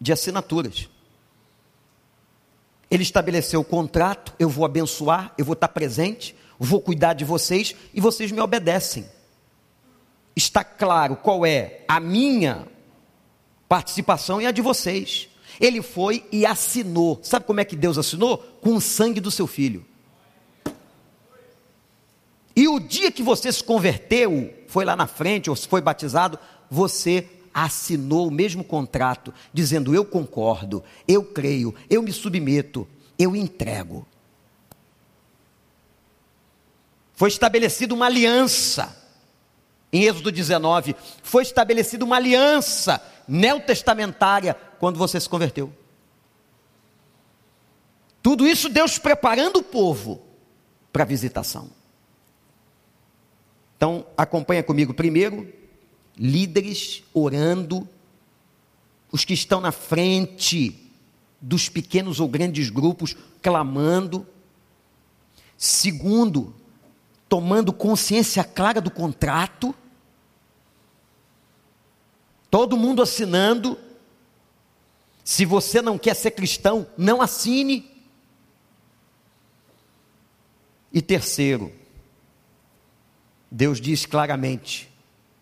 [0.00, 0.88] de assinaturas.
[2.90, 7.72] Ele estabeleceu o contrato, eu vou abençoar, eu vou estar presente, vou cuidar de vocês
[7.94, 9.06] e vocês me obedecem.
[10.34, 12.66] Está claro qual é a minha
[13.68, 15.28] participação e a de vocês.
[15.60, 17.20] Ele foi e assinou.
[17.22, 18.38] Sabe como é que Deus assinou?
[18.60, 19.84] Com o sangue do seu filho.
[22.54, 26.38] E o dia que você se converteu, foi lá na frente ou foi batizado,
[26.70, 32.86] você assinou o mesmo contrato, dizendo: Eu concordo, eu creio, eu me submeto,
[33.18, 34.06] eu entrego.
[37.14, 39.01] Foi estabelecida uma aliança.
[39.92, 45.72] Em Êxodo 19, foi estabelecida uma aliança neotestamentária quando você se converteu.
[48.22, 50.22] Tudo isso Deus preparando o povo
[50.92, 51.70] para a visitação.
[53.76, 55.52] Então, acompanha comigo primeiro,
[56.16, 57.88] líderes orando,
[59.10, 60.90] os que estão na frente
[61.40, 64.24] dos pequenos ou grandes grupos clamando.
[65.58, 66.54] Segundo,
[67.28, 69.74] tomando consciência clara do contrato,
[72.52, 73.78] todo mundo assinando.
[75.24, 77.90] Se você não quer ser cristão, não assine.
[80.92, 81.72] E terceiro,
[83.50, 84.92] Deus diz claramente,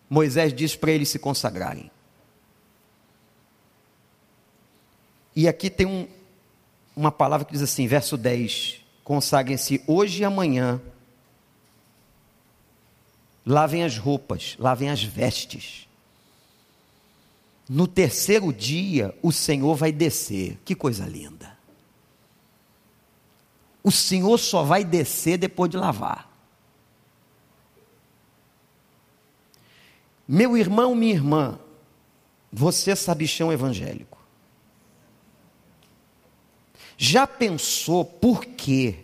[0.09, 1.91] Moisés diz para eles se consagrarem.
[5.35, 6.07] E aqui tem um,
[6.95, 10.81] uma palavra que diz assim, verso 10: consagrem-se hoje e amanhã
[13.45, 15.90] lavem as roupas, lavem as vestes.
[17.73, 20.59] No terceiro dia, o Senhor vai descer.
[20.65, 21.57] Que coisa linda.
[23.81, 26.29] O Senhor só vai descer depois de lavar.
[30.27, 31.57] Meu irmão, minha irmã,
[32.51, 34.21] você é sabichão evangélico.
[36.97, 38.99] Já pensou por quê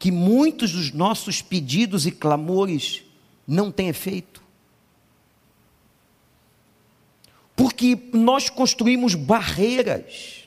[0.00, 3.04] que muitos dos nossos pedidos e clamores
[3.46, 4.35] não têm efeito?
[7.56, 10.46] Porque nós construímos barreiras.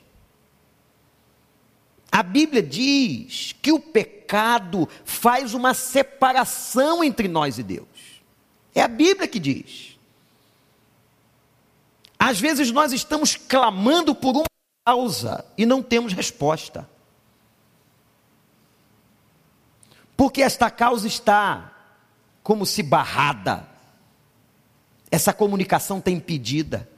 [2.10, 7.88] A Bíblia diz que o pecado faz uma separação entre nós e Deus.
[8.74, 9.98] É a Bíblia que diz.
[12.18, 14.44] Às vezes nós estamos clamando por uma
[14.84, 16.88] causa e não temos resposta.
[20.16, 21.72] Porque esta causa está
[22.42, 23.66] como se barrada.
[25.10, 26.88] Essa comunicação está impedida.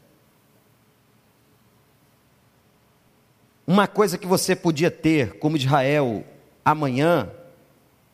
[3.67, 6.25] Uma coisa que você podia ter, como Israel,
[6.65, 7.31] amanhã,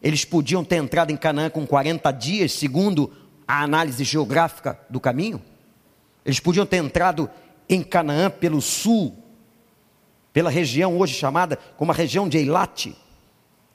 [0.03, 3.13] eles podiam ter entrado em Canaã com 40 dias, segundo
[3.47, 5.43] a análise geográfica do caminho.
[6.25, 7.31] Eles podiam ter entrado
[7.69, 9.17] em Canaã pelo sul,
[10.33, 12.95] pela região hoje chamada como a região de Eilat.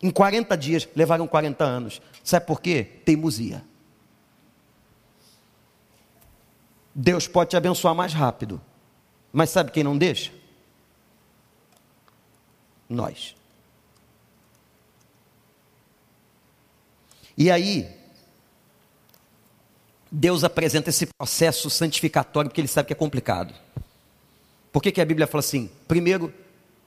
[0.01, 2.01] Em 40 dias, levaram 40 anos.
[2.23, 2.83] Sabe por quê?
[3.05, 3.63] Teimosia.
[6.93, 8.61] Deus pode te abençoar mais rápido.
[9.31, 10.31] Mas sabe quem não deixa?
[12.89, 13.35] Nós.
[17.37, 17.89] E aí,
[20.11, 23.53] Deus apresenta esse processo santificatório porque ele sabe que é complicado.
[24.71, 25.69] Por que, que a Bíblia fala assim?
[25.87, 26.33] Primeiro,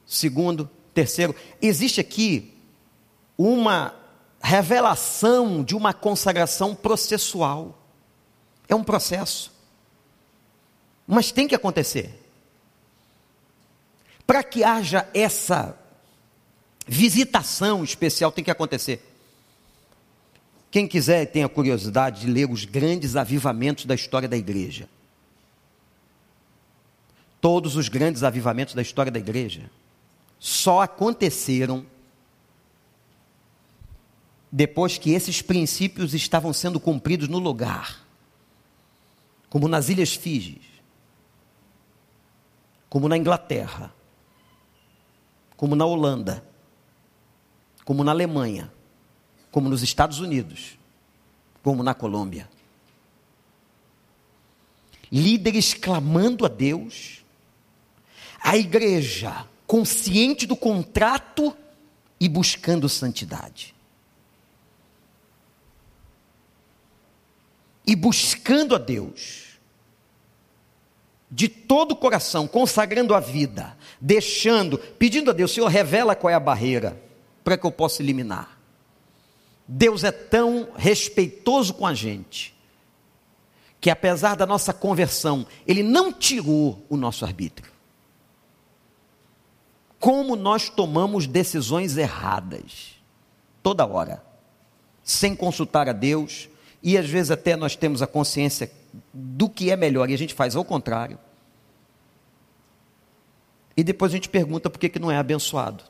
[0.07, 1.35] segundo, terceiro.
[1.61, 2.55] Existe aqui
[3.37, 3.95] uma
[4.41, 7.77] revelação de uma consagração processual.
[8.69, 9.53] É um processo.
[11.07, 12.23] Mas tem que acontecer.
[14.27, 15.77] Para que haja essa
[16.87, 19.03] visitação especial, tem que acontecer.
[20.71, 24.89] Quem quiser e tenha curiosidade de ler os grandes avivamentos da história da igreja.
[27.41, 29.71] Todos os grandes avivamentos da história da igreja
[30.39, 31.87] só aconteceram
[34.51, 38.07] depois que esses princípios estavam sendo cumpridos no lugar,
[39.49, 40.61] como nas Ilhas Fiji,
[42.89, 43.93] como na Inglaterra,
[45.57, 46.46] como na Holanda,
[47.87, 48.71] como na Alemanha,
[49.53, 50.77] como nos Estados Unidos,
[51.63, 52.51] como na Colômbia.
[55.11, 57.25] Líderes clamando a Deus,
[58.43, 61.57] a igreja consciente do contrato
[62.19, 63.73] e buscando santidade.
[67.87, 69.61] E buscando a Deus,
[71.31, 76.35] de todo o coração, consagrando a vida, deixando, pedindo a Deus, Senhor, revela qual é
[76.35, 77.06] a barreira
[77.47, 78.59] para que eu possa eliminar.
[79.69, 82.53] Deus é tão respeitoso com a gente,
[83.81, 87.71] que apesar da nossa conversão, Ele não tirou o nosso arbítrio.
[90.01, 92.97] Como nós tomamos decisões erradas,
[93.63, 94.25] toda hora,
[95.05, 96.49] sem consultar a Deus,
[96.83, 98.73] e às vezes até nós temos a consciência
[99.15, 101.17] do que é melhor, e a gente faz ao contrário.
[103.77, 105.85] E depois a gente pergunta por que, que não é abençoado.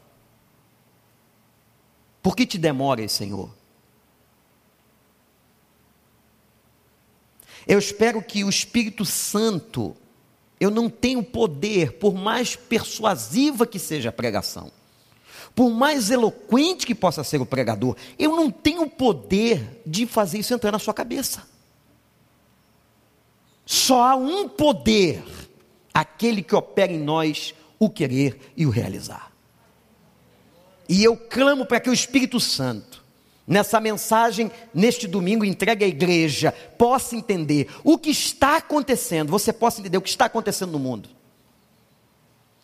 [2.26, 3.48] Por que te demoras, Senhor?
[7.64, 9.96] Eu espero que o Espírito Santo,
[10.58, 14.72] eu não tenho poder, por mais persuasiva que seja a pregação,
[15.54, 20.52] por mais eloquente que possa ser o pregador, eu não tenho poder de fazer isso
[20.52, 21.48] entrar na sua cabeça.
[23.64, 25.22] Só há um poder,
[25.94, 29.35] aquele que opera em nós o querer e o realizar.
[30.88, 33.04] E eu clamo para que o Espírito Santo
[33.46, 39.80] nessa mensagem, neste domingo, entregue à igreja, possa entender o que está acontecendo, você possa
[39.80, 41.08] entender o que está acontecendo no mundo.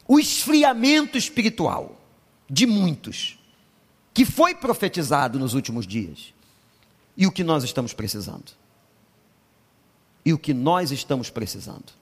[0.09, 2.01] O esfriamento espiritual
[2.51, 3.39] de muitos,
[4.13, 6.35] que foi profetizado nos últimos dias,
[7.17, 8.53] e o que nós estamos precisando.
[10.25, 11.93] E o que nós estamos precisando.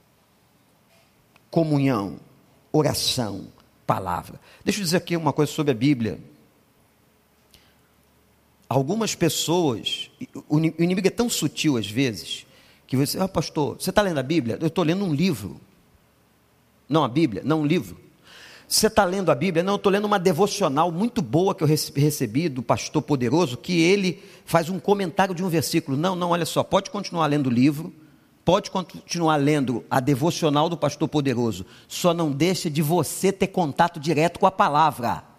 [1.50, 2.18] Comunhão,
[2.72, 3.48] oração,
[3.90, 4.40] palavra.
[4.64, 6.20] Deixa eu dizer aqui uma coisa sobre a Bíblia
[8.68, 10.12] algumas pessoas,
[10.48, 12.46] o inimigo é tão sutil às vezes,
[12.86, 14.58] que você, ah, pastor, você está lendo a Bíblia?
[14.60, 15.60] Eu estou lendo um livro.
[16.88, 17.98] Não a Bíblia, não um livro.
[18.68, 19.64] Você está lendo a Bíblia?
[19.64, 23.80] Não, eu estou lendo uma devocional muito boa que eu recebi do pastor poderoso, que
[23.80, 25.96] ele faz um comentário de um versículo.
[25.96, 27.92] Não, não, olha só, pode continuar lendo o livro,
[28.44, 34.00] pode continuar lendo a devocional do pastor poderoso, só não deixa de você ter contato
[34.00, 35.30] direto com a palavra.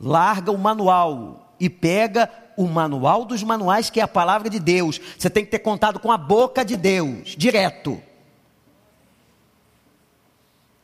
[0.00, 5.00] larga o manual e pega o manual dos manuais, que é a palavra de Deus.
[5.18, 8.00] Você tem que ter contato com a boca de Deus, direto.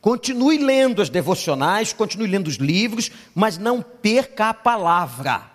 [0.01, 5.54] Continue lendo as devocionais, continue lendo os livros, mas não perca a palavra.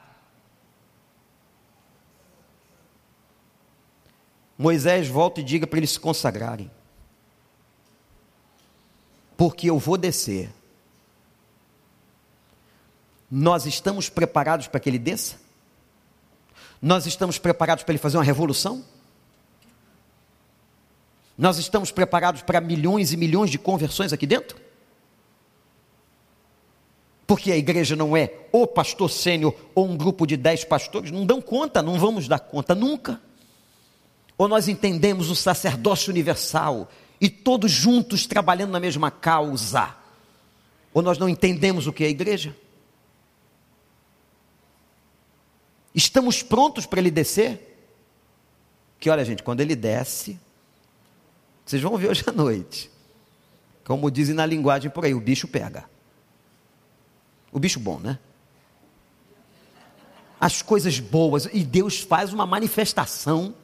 [4.61, 6.71] Moisés volta e diga para eles se consagrarem.
[9.35, 10.51] Porque eu vou descer.
[13.31, 15.37] Nós estamos preparados para que ele desça?
[16.83, 18.85] Nós estamos preparados para ele fazer uma revolução?
[21.39, 24.61] Nós estamos preparados para milhões e milhões de conversões aqui dentro?
[27.27, 31.25] Porque a igreja não é o pastor sênior ou um grupo de dez pastores, não
[31.25, 33.23] dão conta, não vamos dar conta nunca.
[34.41, 39.95] Ou nós entendemos o sacerdócio universal e todos juntos trabalhando na mesma causa.
[40.95, 42.57] Ou nós não entendemos o que é a igreja?
[45.95, 47.87] Estamos prontos para ele descer?
[48.99, 50.41] Que olha, gente, quando ele desce,
[51.67, 52.91] vocês vão ver hoje à noite.
[53.85, 55.85] Como dizem na linguagem por aí, o bicho pega.
[57.53, 58.19] O bicho bom, né?
[60.41, 63.55] As coisas boas, e Deus faz uma manifestação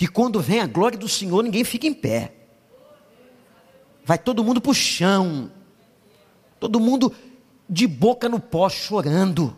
[0.00, 2.32] que quando vem a glória do Senhor, ninguém fica em pé.
[4.02, 5.52] Vai todo mundo para o chão.
[6.58, 7.14] Todo mundo
[7.68, 9.54] de boca no pó chorando.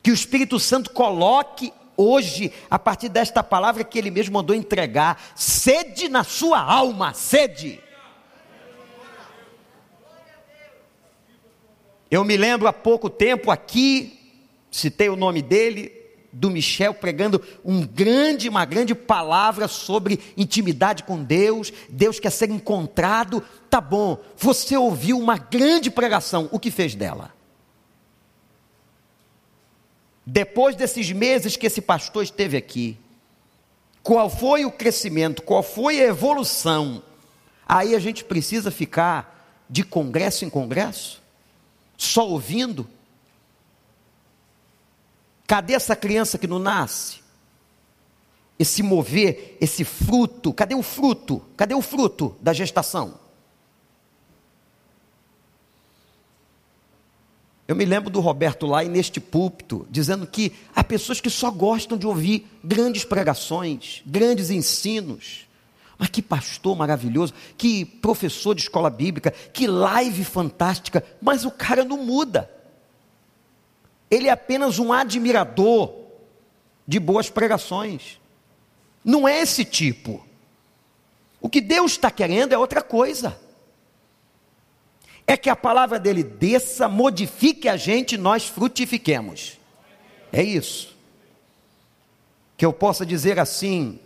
[0.00, 5.20] Que o Espírito Santo coloque hoje, a partir desta palavra que ele mesmo mandou entregar,
[5.34, 7.80] sede na sua alma, sede.
[12.08, 15.99] Eu me lembro há pouco tempo aqui, citei o nome dele,
[16.32, 22.50] do Michel pregando um grande, uma grande palavra sobre intimidade com Deus, Deus quer ser
[22.50, 27.32] encontrado, tá bom, você ouviu uma grande pregação, o que fez dela?
[30.30, 32.96] depois desses meses que esse pastor esteve aqui,
[34.00, 37.02] qual foi o crescimento, qual foi a evolução?
[37.66, 41.20] Aí a gente precisa ficar de congresso em congresso,
[41.96, 42.88] só ouvindo.
[45.50, 47.18] Cadê essa criança que não nasce?
[48.56, 51.42] Esse mover, esse fruto, cadê o fruto?
[51.56, 53.18] Cadê o fruto da gestação?
[57.66, 61.50] Eu me lembro do Roberto lá e neste púlpito, dizendo que há pessoas que só
[61.50, 65.48] gostam de ouvir grandes pregações, grandes ensinos.
[65.98, 71.84] Mas que pastor maravilhoso, que professor de escola bíblica, que live fantástica, mas o cara
[71.84, 72.59] não muda.
[74.10, 75.94] Ele é apenas um admirador
[76.86, 78.18] de boas pregações.
[79.04, 80.26] Não é esse tipo.
[81.40, 83.38] O que Deus está querendo é outra coisa
[85.30, 89.58] é que a palavra dele desça, modifique a gente e nós frutifiquemos.
[90.32, 90.96] É isso.
[92.56, 94.00] Que eu possa dizer assim,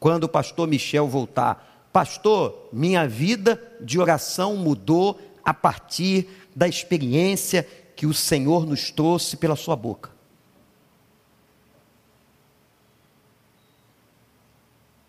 [0.00, 7.68] quando o pastor Michel voltar: Pastor, minha vida de oração mudou a partir da experiência
[7.96, 10.10] que o Senhor nos trouxe pela Sua boca.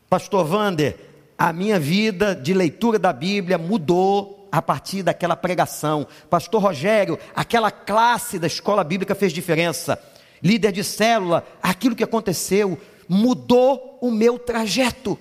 [0.09, 0.97] Pastor Vander,
[1.37, 6.07] a minha vida de leitura da Bíblia mudou a partir daquela pregação.
[6.29, 10.01] Pastor Rogério, aquela classe da escola bíblica fez diferença.
[10.41, 12.79] Líder de célula, aquilo que aconteceu
[13.09, 15.19] mudou o meu trajeto.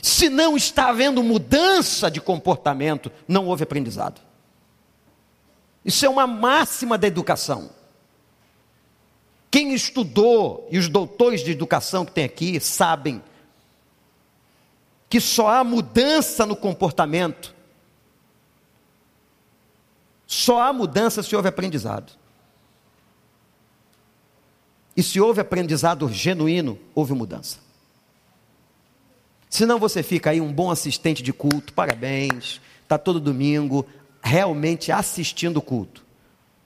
[0.00, 4.20] Se não está havendo mudança de comportamento, não houve aprendizado.
[5.84, 7.70] Isso é uma máxima da educação.
[9.50, 13.22] Quem estudou, e os doutores de educação que tem aqui, sabem
[15.10, 17.54] que só há mudança no comportamento.
[20.26, 22.12] Só há mudança se houve aprendizado.
[24.96, 27.58] E se houve aprendizado genuíno, houve mudança.
[29.50, 33.86] Senão você fica aí um bom assistente de culto, parabéns, está todo domingo
[34.22, 36.06] realmente assistindo o culto.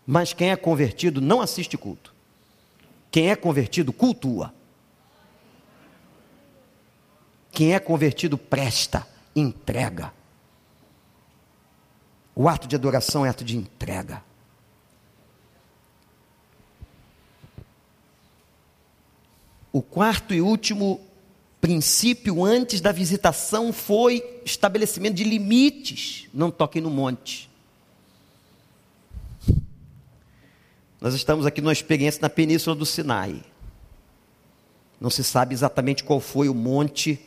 [0.06, 2.14] Mas quem é convertido não assiste culto.
[3.10, 4.54] Quem é convertido cultua.
[7.50, 10.12] Quem é convertido presta, entrega.
[12.34, 14.22] O ato de adoração é ato de entrega.
[19.72, 21.05] O quarto e último
[21.66, 26.28] princípio antes da visitação foi estabelecimento de limites.
[26.32, 27.50] Não toquem no monte.
[31.00, 33.42] Nós estamos aqui numa experiência na Península do Sinai.
[35.00, 37.18] Não se sabe exatamente qual foi o monte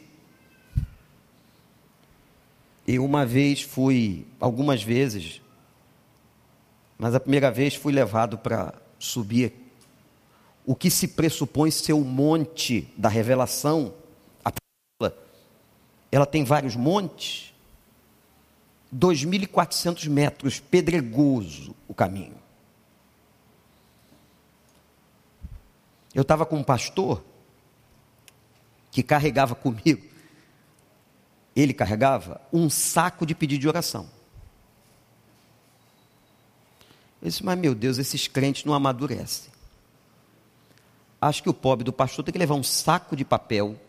[2.88, 5.42] Eu uma vez fui, algumas vezes,
[6.98, 9.54] Mas a primeira vez fui levado para subir
[10.66, 13.99] o que se pressupõe ser o monte da revelação.
[16.12, 17.54] Ela tem vários montes.
[18.96, 22.38] 2.400 metros, pedregoso o caminho.
[26.14, 27.24] Eu estava com um pastor
[28.92, 30.04] que carregava comigo,
[31.56, 34.10] ele carregava um saco de pedido de oração.
[37.22, 39.52] Eu disse, mas meu Deus, esses crentes não amadurecem.
[41.22, 43.80] Acho que o pobre do pastor tem que levar um saco de papel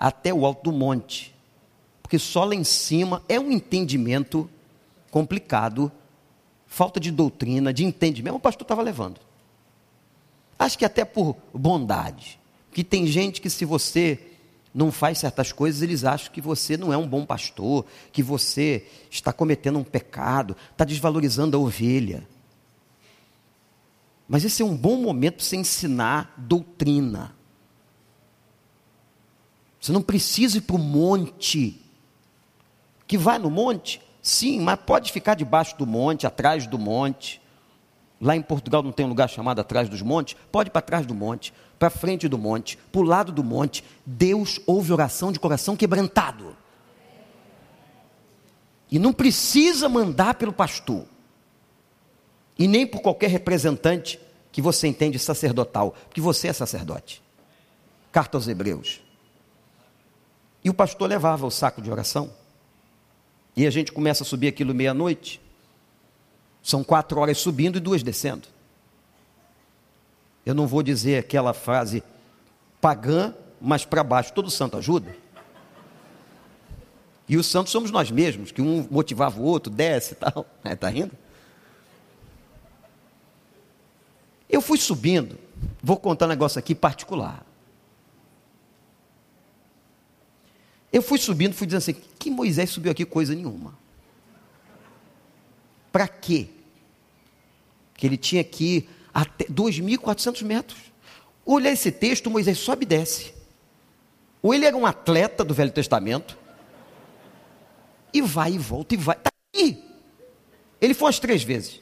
[0.00, 1.35] até o alto do monte,
[2.06, 4.48] porque só lá em cima é um entendimento
[5.10, 5.90] complicado,
[6.64, 8.36] falta de doutrina, de entendimento.
[8.36, 9.20] O pastor estava levando.
[10.56, 12.38] Acho que até por bondade.
[12.70, 14.20] Que tem gente que se você
[14.72, 18.86] não faz certas coisas, eles acham que você não é um bom pastor, que você
[19.10, 22.24] está cometendo um pecado, está desvalorizando a ovelha.
[24.28, 27.34] Mas esse é um bom momento para você ensinar doutrina.
[29.80, 31.82] Você não precisa ir para o monte.
[33.06, 34.00] Que vai no monte?
[34.20, 37.40] Sim, mas pode ficar debaixo do monte, atrás do monte.
[38.20, 40.36] Lá em Portugal não tem um lugar chamado atrás dos montes?
[40.50, 43.84] Pode ir para trás do monte, para frente do monte, para o lado do monte.
[44.04, 46.56] Deus ouve oração de coração quebrantado.
[48.90, 51.04] E não precisa mandar pelo pastor.
[52.58, 54.18] E nem por qualquer representante
[54.50, 57.22] que você entende sacerdotal, porque você é sacerdote.
[58.10, 59.02] Carta aos Hebreus.
[60.64, 62.32] E o pastor levava o saco de oração.
[63.56, 65.40] E a gente começa a subir aquilo meia-noite.
[66.62, 68.48] São quatro horas subindo e duas descendo.
[70.44, 72.02] Eu não vou dizer aquela frase
[72.80, 75.16] pagã, mas para baixo todo santo ajuda.
[77.28, 80.46] E os santos somos nós mesmos, que um motivava o outro, desce e tal.
[80.64, 81.12] Está rindo?
[84.48, 85.36] Eu fui subindo,
[85.82, 87.44] vou contar um negócio aqui particular.
[90.96, 93.78] Eu fui subindo, fui dizendo assim: que Moisés subiu aqui coisa nenhuma.
[95.92, 96.48] Para quê?
[97.96, 100.78] que ele tinha que ir até 2.400 metros.
[101.44, 103.32] Olha esse texto, Moisés sobe e desce.
[104.42, 106.36] Ou ele era um atleta do Velho Testamento,
[108.12, 109.16] e vai e volta e vai.
[109.16, 109.82] Está aqui.
[110.80, 111.80] Ele foi umas três vezes.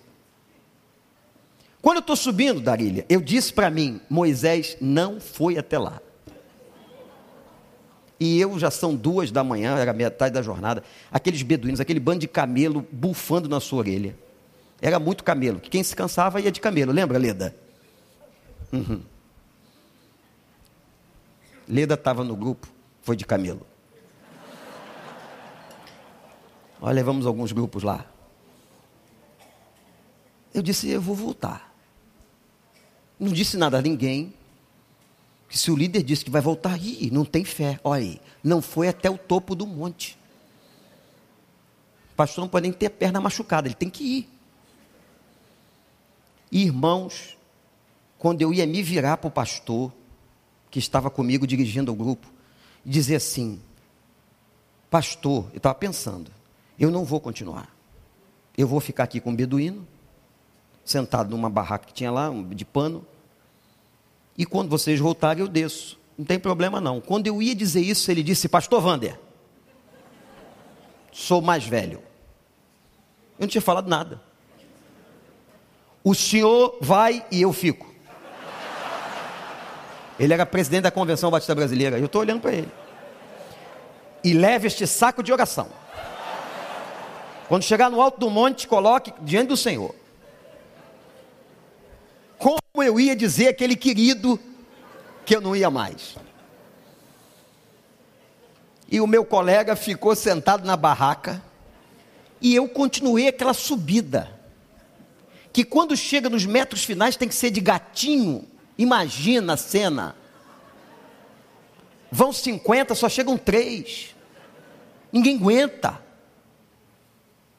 [1.82, 6.00] Quando eu estou subindo, Darília, eu disse para mim: Moisés não foi até lá.
[8.18, 10.82] E eu já são duas da manhã, era metade da jornada.
[11.10, 14.16] Aqueles beduínos, aquele bando de camelo bufando na sua orelha.
[14.80, 15.60] Era muito camelo.
[15.60, 16.92] Quem se cansava ia de camelo.
[16.92, 17.54] Lembra, Leda?
[18.72, 19.02] Uhum.
[21.68, 22.68] Leda estava no grupo,
[23.02, 23.66] foi de camelo.
[26.80, 28.04] Nós levamos alguns grupos lá.
[30.52, 31.74] Eu disse, eu vou voltar.
[33.18, 34.34] Não disse nada a ninguém.
[35.55, 37.78] Que se o líder disse que vai voltar, ih, não tem fé.
[37.84, 40.18] Olha aí, não foi até o topo do monte.
[42.11, 44.28] O pastor não pode nem ter a perna machucada, ele tem que ir.
[46.50, 47.38] Irmãos,
[48.18, 49.92] quando eu ia me virar para o pastor,
[50.72, 52.26] que estava comigo dirigindo o grupo,
[52.84, 53.61] e dizer assim:
[54.90, 56.32] Pastor, eu estava pensando,
[56.76, 57.72] eu não vou continuar.
[58.59, 59.86] Eu vou ficar aqui com o beduíno,
[60.84, 63.07] sentado numa barraca que tinha lá, de pano,
[64.37, 65.99] e quando vocês voltarem, eu desço.
[66.18, 67.01] Não tem problema não.
[67.01, 69.18] Quando eu ia dizer isso, ele disse: Pastor Vander,
[71.12, 71.99] sou mais velho.
[73.39, 74.20] Eu não tinha falado nada.
[76.03, 77.93] O senhor vai e eu fico.
[80.18, 81.99] Ele era presidente da Convenção Batista Brasileira.
[81.99, 82.68] Eu estou olhando para ele.
[84.22, 85.68] E leve este saco de oração.
[87.49, 89.95] Quando chegar no alto do monte, coloque diante do Senhor.
[92.45, 94.38] Como eu ia dizer aquele querido
[95.24, 96.14] que eu não ia mais.
[98.86, 101.42] E o meu colega ficou sentado na barraca.
[102.42, 104.38] E eu continuei aquela subida
[105.55, 108.47] que quando chega nos metros finais tem que ser de gatinho.
[108.76, 110.14] Imagina a cena.
[112.12, 114.14] Vão 50, só chegam três.
[115.11, 115.99] Ninguém aguenta.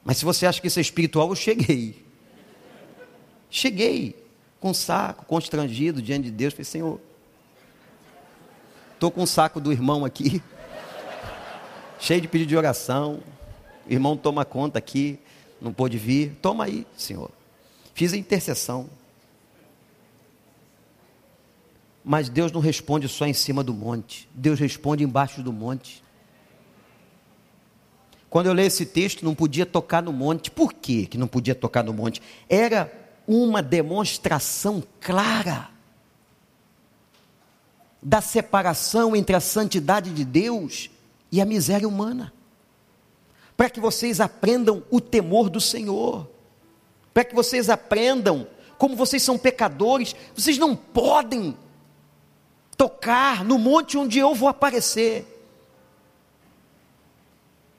[0.04, 2.06] Mas se você acha que isso é espiritual, eu cheguei.
[3.50, 4.25] Cheguei
[4.66, 6.52] com saco, constrangido diante de Deus.
[6.52, 7.00] Falei, Senhor,
[8.94, 10.42] estou com um saco do irmão aqui,
[12.00, 13.20] cheio de pedido de oração.
[13.88, 15.20] O irmão toma conta aqui,
[15.60, 16.36] não pôde vir.
[16.42, 17.30] Toma aí, Senhor.
[17.94, 18.90] Fiz a intercessão.
[22.04, 24.28] Mas Deus não responde só em cima do monte.
[24.34, 26.02] Deus responde embaixo do monte.
[28.28, 30.50] Quando eu leio esse texto, não podia tocar no monte.
[30.50, 32.20] Por que que não podia tocar no monte?
[32.48, 35.68] Era uma demonstração clara
[38.02, 40.90] da separação entre a santidade de Deus
[41.32, 42.32] e a miséria humana.
[43.56, 46.28] Para que vocês aprendam o temor do Senhor.
[47.12, 48.46] Para que vocês aprendam
[48.78, 51.56] como vocês são pecadores, vocês não podem
[52.76, 55.32] tocar no monte onde eu vou aparecer.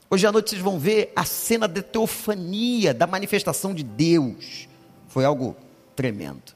[0.09, 4.67] Hoje à noite vocês vão ver a cena da teofania, da manifestação de Deus.
[5.17, 5.57] Foi algo
[5.95, 6.53] tremendo.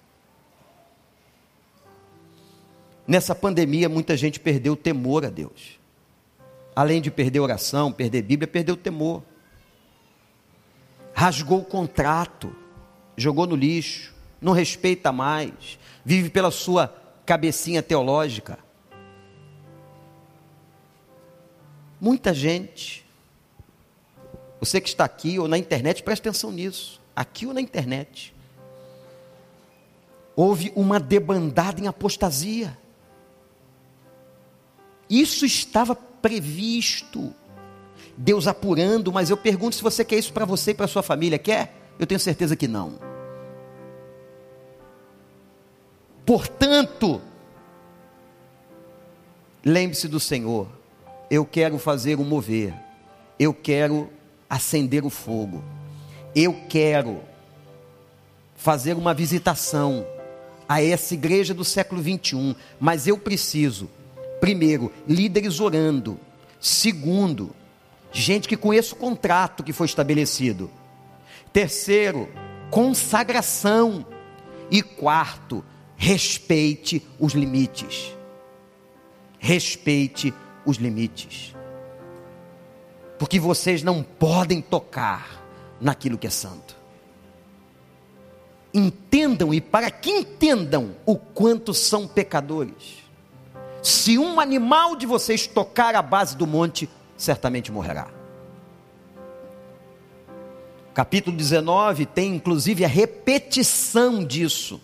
[3.08, 5.80] Nessa pandemia, muita gente perdeu o temor a Deus.
[6.76, 9.24] Além de perder oração, perder Bíblia, perdeu o temor.
[11.12, 12.56] Rasgou o contrato,
[13.18, 16.96] jogou no lixo, não respeita mais, vive pela sua
[17.26, 18.60] cabecinha teológica.
[22.00, 23.04] Muita gente,
[24.60, 28.36] você que está aqui ou na internet, preste atenção nisso, aqui ou na internet,
[30.36, 32.78] houve uma debandada em apostasia.
[35.10, 37.34] Isso estava previsto.
[38.16, 41.40] Deus apurando, mas eu pergunto se você quer isso para você e para sua família.
[41.40, 41.76] Quer?
[42.00, 43.00] Eu tenho certeza que não.
[46.26, 47.22] Portanto,
[49.66, 50.68] lembre-se do Senhor.
[51.30, 52.74] Eu quero fazer um mover.
[53.40, 54.10] Eu quero
[54.50, 55.64] acender o fogo.
[56.36, 57.22] Eu quero
[58.56, 60.06] fazer uma visitação
[60.72, 63.90] a essa igreja do século 21, mas eu preciso
[64.42, 66.20] Primeiro, líderes orando.
[66.60, 67.56] Segundo,
[68.12, 70.68] gente que conheça o contrato que foi estabelecido.
[71.54, 72.28] Terceiro,
[72.72, 74.04] consagração.
[74.72, 75.64] E quarto,
[75.96, 78.18] respeite os limites.
[79.38, 80.34] Respeite
[80.66, 81.56] os limites.
[83.20, 85.40] Porque vocês não podem tocar
[85.80, 86.81] naquilo que é santo.
[88.74, 93.02] Entendam e para que entendam o quanto são pecadores
[93.82, 98.08] se um animal de vocês tocar a base do monte, certamente morrerá.
[100.94, 104.80] Capítulo 19 tem inclusive a repetição disso.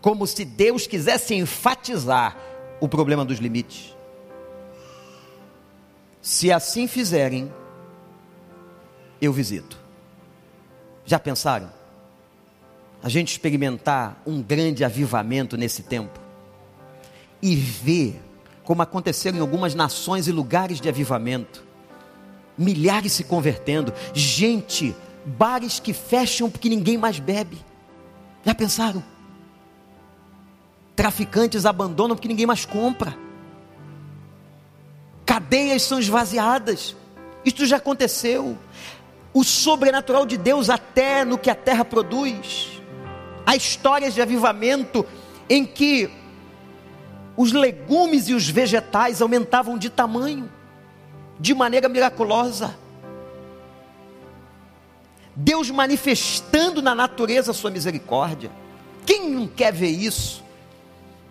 [0.00, 2.36] Como se Deus quisesse enfatizar
[2.80, 3.94] o problema dos limites.
[6.22, 7.52] Se assim fizerem,
[9.20, 9.78] eu visito.
[11.10, 11.68] Já pensaram?
[13.02, 16.30] A gente experimentar um grande avivamento nesse tempo?
[17.42, 18.20] e ver
[18.64, 21.64] como aconteceu em algumas nações e lugares de avivamento.
[22.56, 24.94] Milhares se convertendo, gente,
[25.24, 27.58] bares que fecham porque ninguém mais bebe.
[28.44, 29.02] Já pensaram?
[30.94, 33.16] Traficantes abandonam porque ninguém mais compra.
[35.24, 36.94] Cadeias são esvaziadas.
[37.44, 38.58] Isso já aconteceu.
[39.32, 42.80] O sobrenatural de Deus até no que a terra produz.
[43.46, 45.06] Há histórias de avivamento
[45.48, 46.10] em que
[47.36, 50.50] os legumes e os vegetais aumentavam de tamanho,
[51.38, 52.76] de maneira miraculosa.
[55.34, 58.50] Deus manifestando na natureza a sua misericórdia.
[59.06, 60.44] Quem não quer ver isso?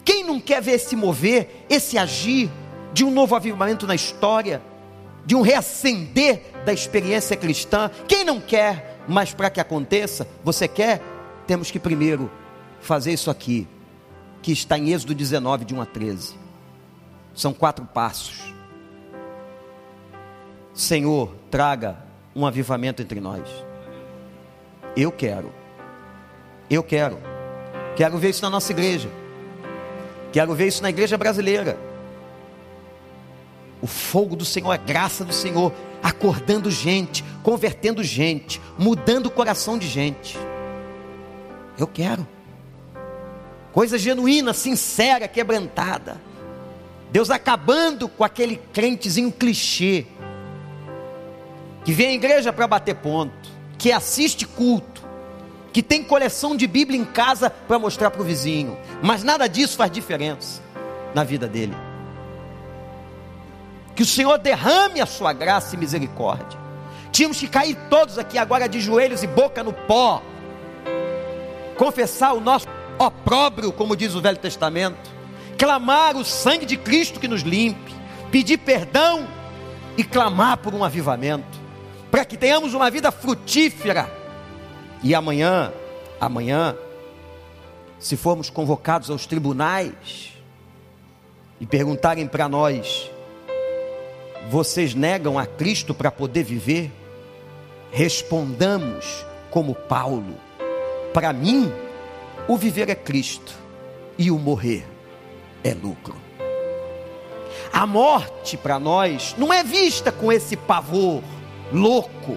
[0.03, 2.49] Quem não quer ver esse mover, esse agir
[2.91, 4.61] de um novo avivamento na história,
[5.25, 7.89] de um reacender da experiência cristã?
[8.07, 8.99] Quem não quer?
[9.07, 11.01] Mas para que aconteça, você quer?
[11.47, 12.29] Temos que primeiro
[12.79, 13.67] fazer isso aqui
[14.41, 16.35] que está em Êxodo 19, de 1 a 13.
[17.33, 18.53] São quatro passos.
[20.73, 21.97] Senhor, traga
[22.35, 23.47] um avivamento entre nós.
[24.95, 25.51] Eu quero.
[26.69, 27.17] Eu quero.
[27.95, 29.09] Quero ver isso na nossa igreja.
[30.31, 31.77] Quero ver isso na igreja brasileira.
[33.81, 39.77] O fogo do Senhor, a graça do Senhor, acordando gente, convertendo gente, mudando o coração
[39.77, 40.37] de gente.
[41.77, 42.27] Eu quero
[43.71, 46.19] coisa genuína, sincera, quebrantada.
[47.11, 50.05] Deus acabando com aquele crentezinho clichê,
[51.83, 55.01] que vem à igreja para bater ponto, que assiste culto,
[55.71, 59.77] que tem coleção de Bíblia em casa para mostrar para o vizinho, mas nada disso
[59.77, 60.61] faz diferença
[61.15, 61.88] na vida dele.
[63.99, 66.57] Que o Senhor derrame a sua graça e misericórdia.
[67.11, 70.23] Tínhamos que cair todos aqui agora de joelhos e boca no pó,
[71.75, 72.65] confessar o nosso
[72.97, 75.11] opróbrio, como diz o Velho Testamento,
[75.57, 77.93] clamar o sangue de Cristo que nos limpe,
[78.31, 79.27] pedir perdão
[79.97, 81.59] e clamar por um avivamento,
[82.09, 84.09] para que tenhamos uma vida frutífera.
[85.03, 85.73] E amanhã,
[86.21, 86.73] amanhã,
[87.99, 90.37] se formos convocados aos tribunais
[91.59, 93.11] e perguntarem para nós:
[94.49, 96.91] Vocês negam a Cristo para poder viver?
[97.91, 100.35] Respondamos como Paulo:
[101.13, 101.71] Para mim,
[102.47, 103.53] o viver é Cristo
[104.17, 104.87] e o morrer
[105.63, 106.15] é lucro.
[107.71, 111.21] A morte para nós não é vista com esse pavor
[111.71, 112.35] louco,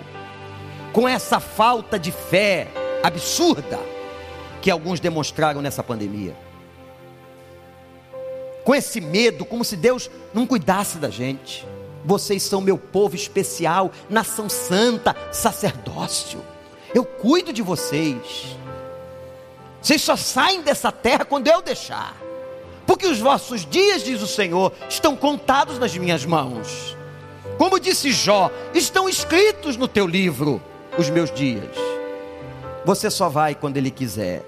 [0.93, 2.69] com essa falta de fé
[3.03, 3.81] absurda
[4.61, 6.37] que alguns demonstraram nessa pandemia.
[8.65, 11.67] Com esse medo, como se Deus não cuidasse da gente.
[12.05, 16.41] Vocês são meu povo especial, nação santa, sacerdócio.
[16.95, 18.57] Eu cuido de vocês.
[19.81, 22.17] Vocês só saem dessa terra quando eu deixar.
[22.87, 26.97] Porque os vossos dias, diz o Senhor, estão contados nas minhas mãos.
[27.57, 30.61] Como disse Jó, estão escritos no teu livro
[30.99, 31.77] os meus dias.
[32.85, 34.45] Você só vai quando ele quiser.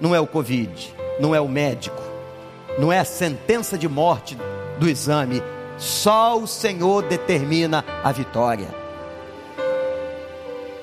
[0.00, 2.02] Não é o Covid, não é o médico,
[2.78, 4.36] não é a sentença de morte
[4.78, 5.42] do exame.
[5.82, 8.68] Só o Senhor determina a vitória.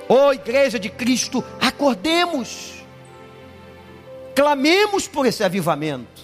[0.10, 2.84] Ô oh, igreja de Cristo, acordemos.
[4.36, 6.22] Clamemos por esse avivamento.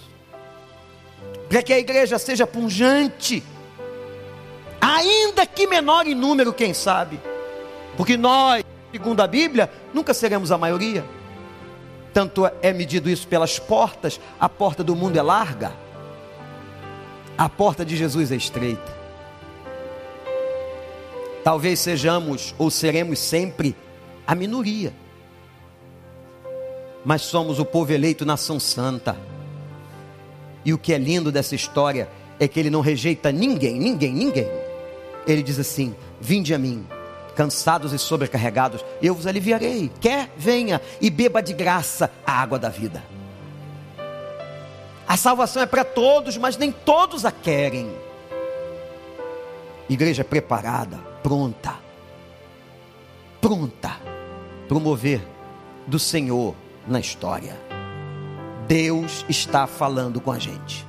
[1.48, 3.42] Para que a igreja seja punjante.
[4.78, 7.18] Ainda que menor em número, quem sabe.
[7.96, 8.62] Porque nós,
[8.92, 11.02] segundo a Bíblia, nunca seremos a maioria.
[12.12, 15.72] Tanto é medido isso pelas portas, a porta do mundo é larga,
[17.36, 18.96] a porta de Jesus é estreita.
[21.44, 23.76] Talvez sejamos ou seremos sempre
[24.26, 24.92] a minoria,
[27.04, 29.16] mas somos o povo eleito, nação santa.
[30.64, 32.08] E o que é lindo dessa história
[32.40, 34.48] é que ele não rejeita ninguém, ninguém, ninguém.
[35.24, 36.84] Ele diz assim: Vinde a mim,
[37.36, 39.88] cansados e sobrecarregados, eu vos aliviarei.
[40.00, 43.04] Quer, venha e beba de graça a água da vida.
[45.08, 47.90] A salvação é para todos, mas nem todos a querem.
[49.88, 51.76] Igreja preparada, pronta,
[53.40, 53.96] pronta
[54.66, 55.22] para o mover
[55.86, 56.54] do Senhor
[56.88, 57.56] na história.
[58.66, 60.84] Deus está falando com a gente.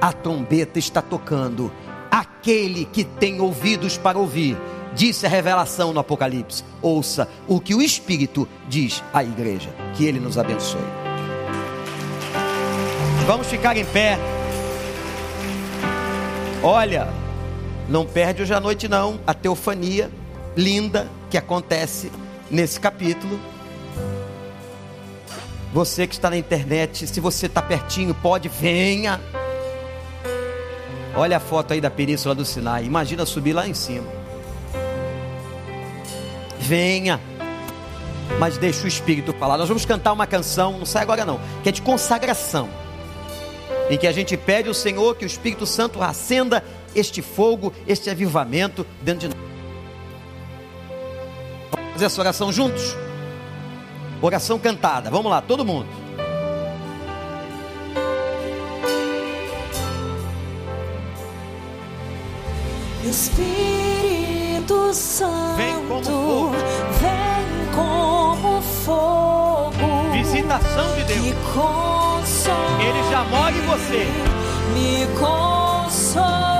[0.00, 1.72] A trombeta está tocando.
[2.10, 4.58] Aquele que tem ouvidos para ouvir,
[4.94, 6.64] disse a revelação no Apocalipse.
[6.82, 9.70] Ouça o que o Espírito diz à igreja.
[9.94, 11.09] Que ele nos abençoe.
[13.30, 14.18] Vamos ficar em pé.
[16.64, 17.06] Olha,
[17.88, 20.10] não perde hoje à noite não a teofania
[20.56, 22.10] linda que acontece
[22.50, 23.38] nesse capítulo.
[25.72, 29.20] Você que está na internet, se você está pertinho, pode, venha.
[31.14, 32.84] Olha a foto aí da península do Sinai.
[32.84, 34.08] Imagina subir lá em cima
[36.58, 37.20] venha.
[38.40, 39.56] Mas deixa o Espírito falar.
[39.56, 42.89] Nós vamos cantar uma canção, não sai agora não, que é de consagração.
[43.90, 46.64] Em que a gente pede ao Senhor que o Espírito Santo acenda
[46.94, 49.44] este fogo, este avivamento dentro de nós.
[51.72, 52.96] Vamos fazer essa oração juntos?
[54.22, 55.10] Oração cantada.
[55.10, 55.88] Vamos lá, todo mundo.
[63.04, 66.50] Espírito Santo, vem como fogo,
[67.00, 69.39] vem como fogo
[70.50, 71.26] visitação de Deus.
[72.80, 74.06] Ele já mora em você.
[74.74, 76.59] Me consome.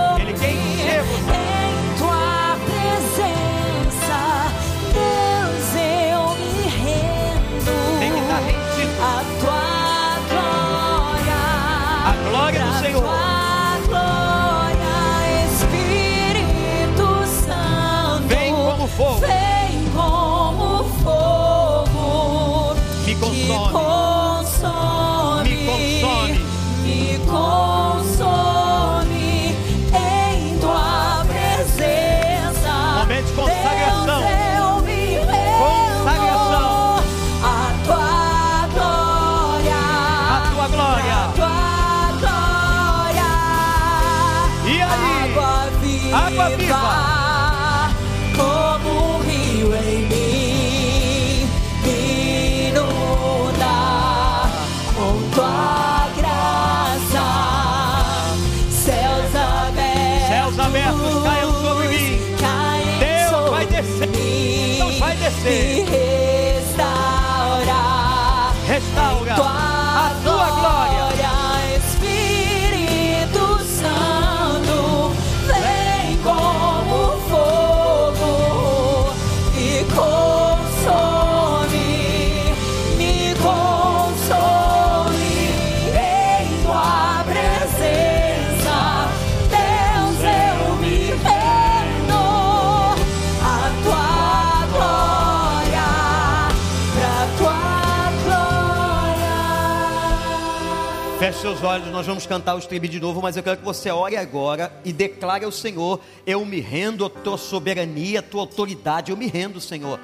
[101.50, 104.16] Seus olhos, nós vamos cantar o estribe de novo, mas eu quero que você ore
[104.16, 109.16] agora e declare ao Senhor: Eu me rendo à tua soberania, à tua autoridade, eu
[109.16, 109.98] me rendo, Senhor.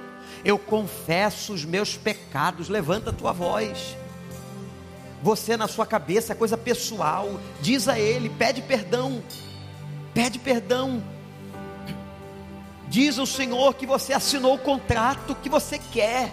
[0.45, 3.97] Eu confesso os meus pecados, levanta a tua voz.
[5.23, 9.23] Você na sua cabeça, é coisa pessoal, diz a Ele, pede perdão,
[10.13, 11.01] pede perdão.
[12.89, 16.33] Diz ao Senhor que você assinou o contrato que você quer.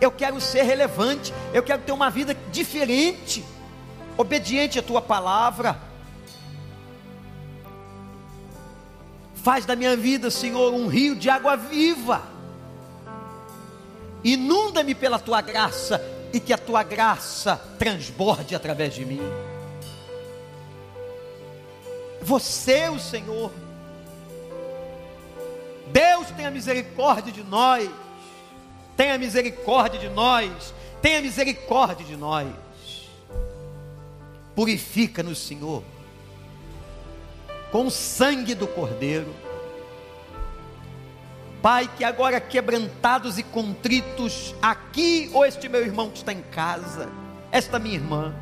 [0.00, 3.44] Eu quero ser relevante, eu quero ter uma vida diferente
[4.16, 5.78] obediente à tua palavra.
[9.34, 12.22] Faz da minha vida, Senhor, um rio de água viva.
[14.22, 16.00] Inunda-me pela tua graça
[16.32, 19.20] e que a tua graça transborde através de mim.
[22.22, 23.50] Você, o Senhor,
[25.88, 27.90] Deus tenha misericórdia de nós,
[28.96, 32.46] tenha misericórdia de nós, tenha misericórdia de nós.
[34.54, 35.82] Purifica-nos, Senhor,
[37.70, 39.34] com o sangue do Cordeiro.
[41.62, 47.08] Pai, que agora quebrantados e contritos, aqui ou este meu irmão que está em casa,
[47.50, 48.34] esta minha irmã,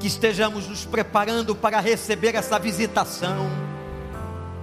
[0.00, 3.46] que estejamos nos preparando para receber essa visitação.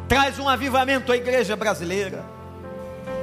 [0.10, 2.26] Traz um avivamento à igreja brasileira,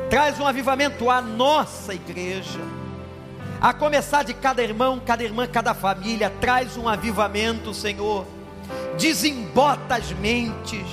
[0.09, 2.80] traz um avivamento à nossa igreja
[3.61, 8.27] a começar de cada irmão, cada irmã, cada família, traz um avivamento, Senhor,
[8.99, 10.87] desembota as mentes,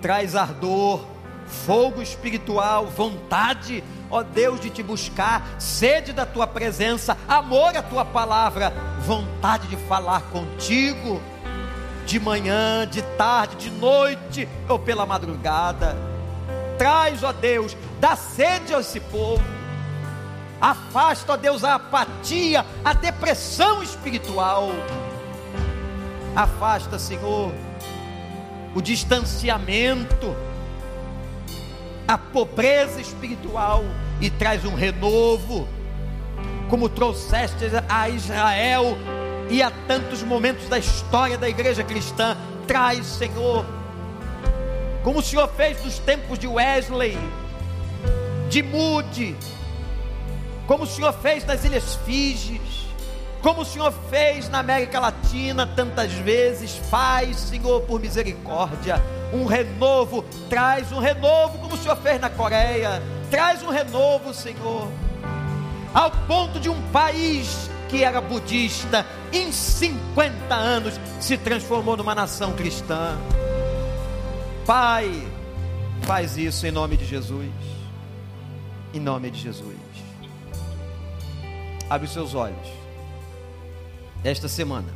[0.00, 1.04] traz ardor,
[1.46, 8.06] fogo espiritual, vontade, ó Deus, de te buscar, sede da tua presença, amor à tua
[8.06, 11.20] palavra, vontade de falar contigo,
[12.06, 15.94] de manhã, de tarde, de noite ou pela madrugada.
[16.78, 19.57] Traz, ó Deus, dá sede a esse povo
[20.60, 24.70] Afasta, ó Deus, a apatia, a depressão espiritual.
[26.34, 27.52] Afasta, Senhor,
[28.74, 30.34] o distanciamento,
[32.06, 33.84] a pobreza espiritual
[34.20, 35.68] e traz um renovo,
[36.68, 38.98] como trouxeste a Israel
[39.50, 42.36] e a tantos momentos da história da igreja cristã.
[42.66, 43.64] Traz, Senhor,
[45.02, 47.16] como o Senhor fez nos tempos de Wesley,
[48.50, 49.36] de Moody,
[50.68, 52.86] como o Senhor fez nas Ilhas Fijis,
[53.40, 59.02] como o Senhor fez na América Latina tantas vezes, faz, Senhor, por misericórdia,
[59.32, 64.88] um renovo, traz um renovo, como o Senhor fez na Coreia, traz um renovo, Senhor,
[65.94, 72.52] ao ponto de um país que era budista, em 50 anos se transformou numa nação
[72.52, 73.16] cristã.
[74.66, 75.26] Pai,
[76.02, 77.48] faz isso em nome de Jesus,
[78.92, 80.07] em nome de Jesus.
[81.90, 82.68] Abre os seus olhos.
[84.22, 84.92] Esta semana,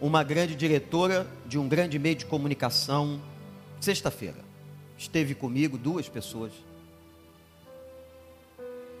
[0.00, 3.20] uma grande diretora de um grande meio de comunicação,
[3.78, 4.42] sexta-feira,
[4.96, 6.52] esteve comigo, duas pessoas,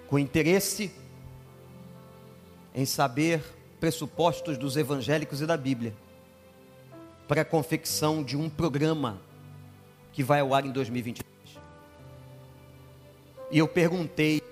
[0.06, 0.92] com interesse
[2.74, 3.42] em saber
[3.80, 5.94] pressupostos dos evangélicos e da Bíblia,
[7.26, 9.18] para a confecção de um programa
[10.12, 11.35] que vai ao ar em 2023.
[13.50, 14.42] E eu perguntei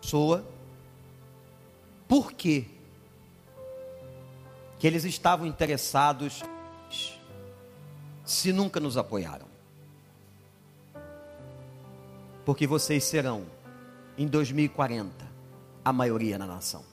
[0.00, 0.44] pessoa
[2.06, 2.66] por quê
[4.78, 6.42] que eles estavam interessados
[8.24, 9.46] se nunca nos apoiaram.
[12.44, 13.46] Porque vocês serão
[14.18, 15.24] em 2040
[15.82, 16.84] a maioria na nação.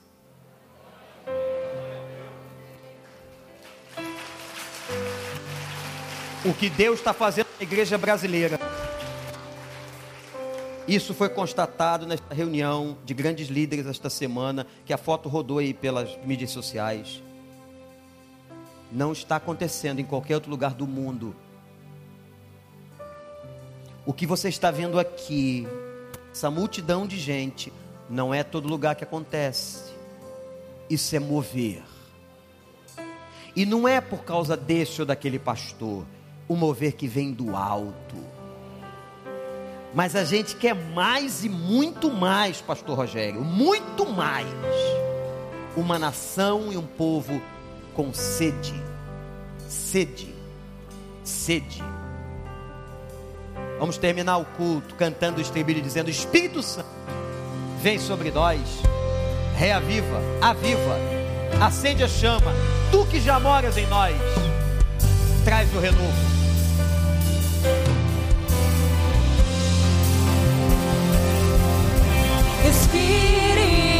[6.44, 8.58] O que Deus está fazendo na igreja brasileira
[10.86, 15.72] isso foi constatado nesta reunião de grandes líderes esta semana, que a foto rodou aí
[15.72, 17.22] pelas mídias sociais.
[18.90, 21.36] Não está acontecendo em qualquer outro lugar do mundo.
[24.04, 25.66] O que você está vendo aqui,
[26.32, 27.72] essa multidão de gente,
[28.10, 29.92] não é todo lugar que acontece.
[30.90, 31.84] Isso é mover.
[33.54, 36.04] E não é por causa desse ou daquele pastor,
[36.48, 38.41] o mover que vem do alto
[39.94, 44.48] mas a gente quer mais e muito mais, Pastor Rogério, muito mais.
[45.76, 47.40] Uma nação e um povo
[47.94, 48.74] com sede,
[49.68, 50.34] sede,
[51.22, 51.82] sede.
[53.78, 56.88] Vamos terminar o culto cantando o estribilho dizendo: Espírito Santo,
[57.80, 58.60] vem sobre nós,
[59.56, 60.98] reaviva, aviva,
[61.60, 62.52] acende a chama,
[62.90, 64.16] tu que já moras em nós,
[65.44, 66.31] traz o renovo.
[72.64, 73.91] Espírito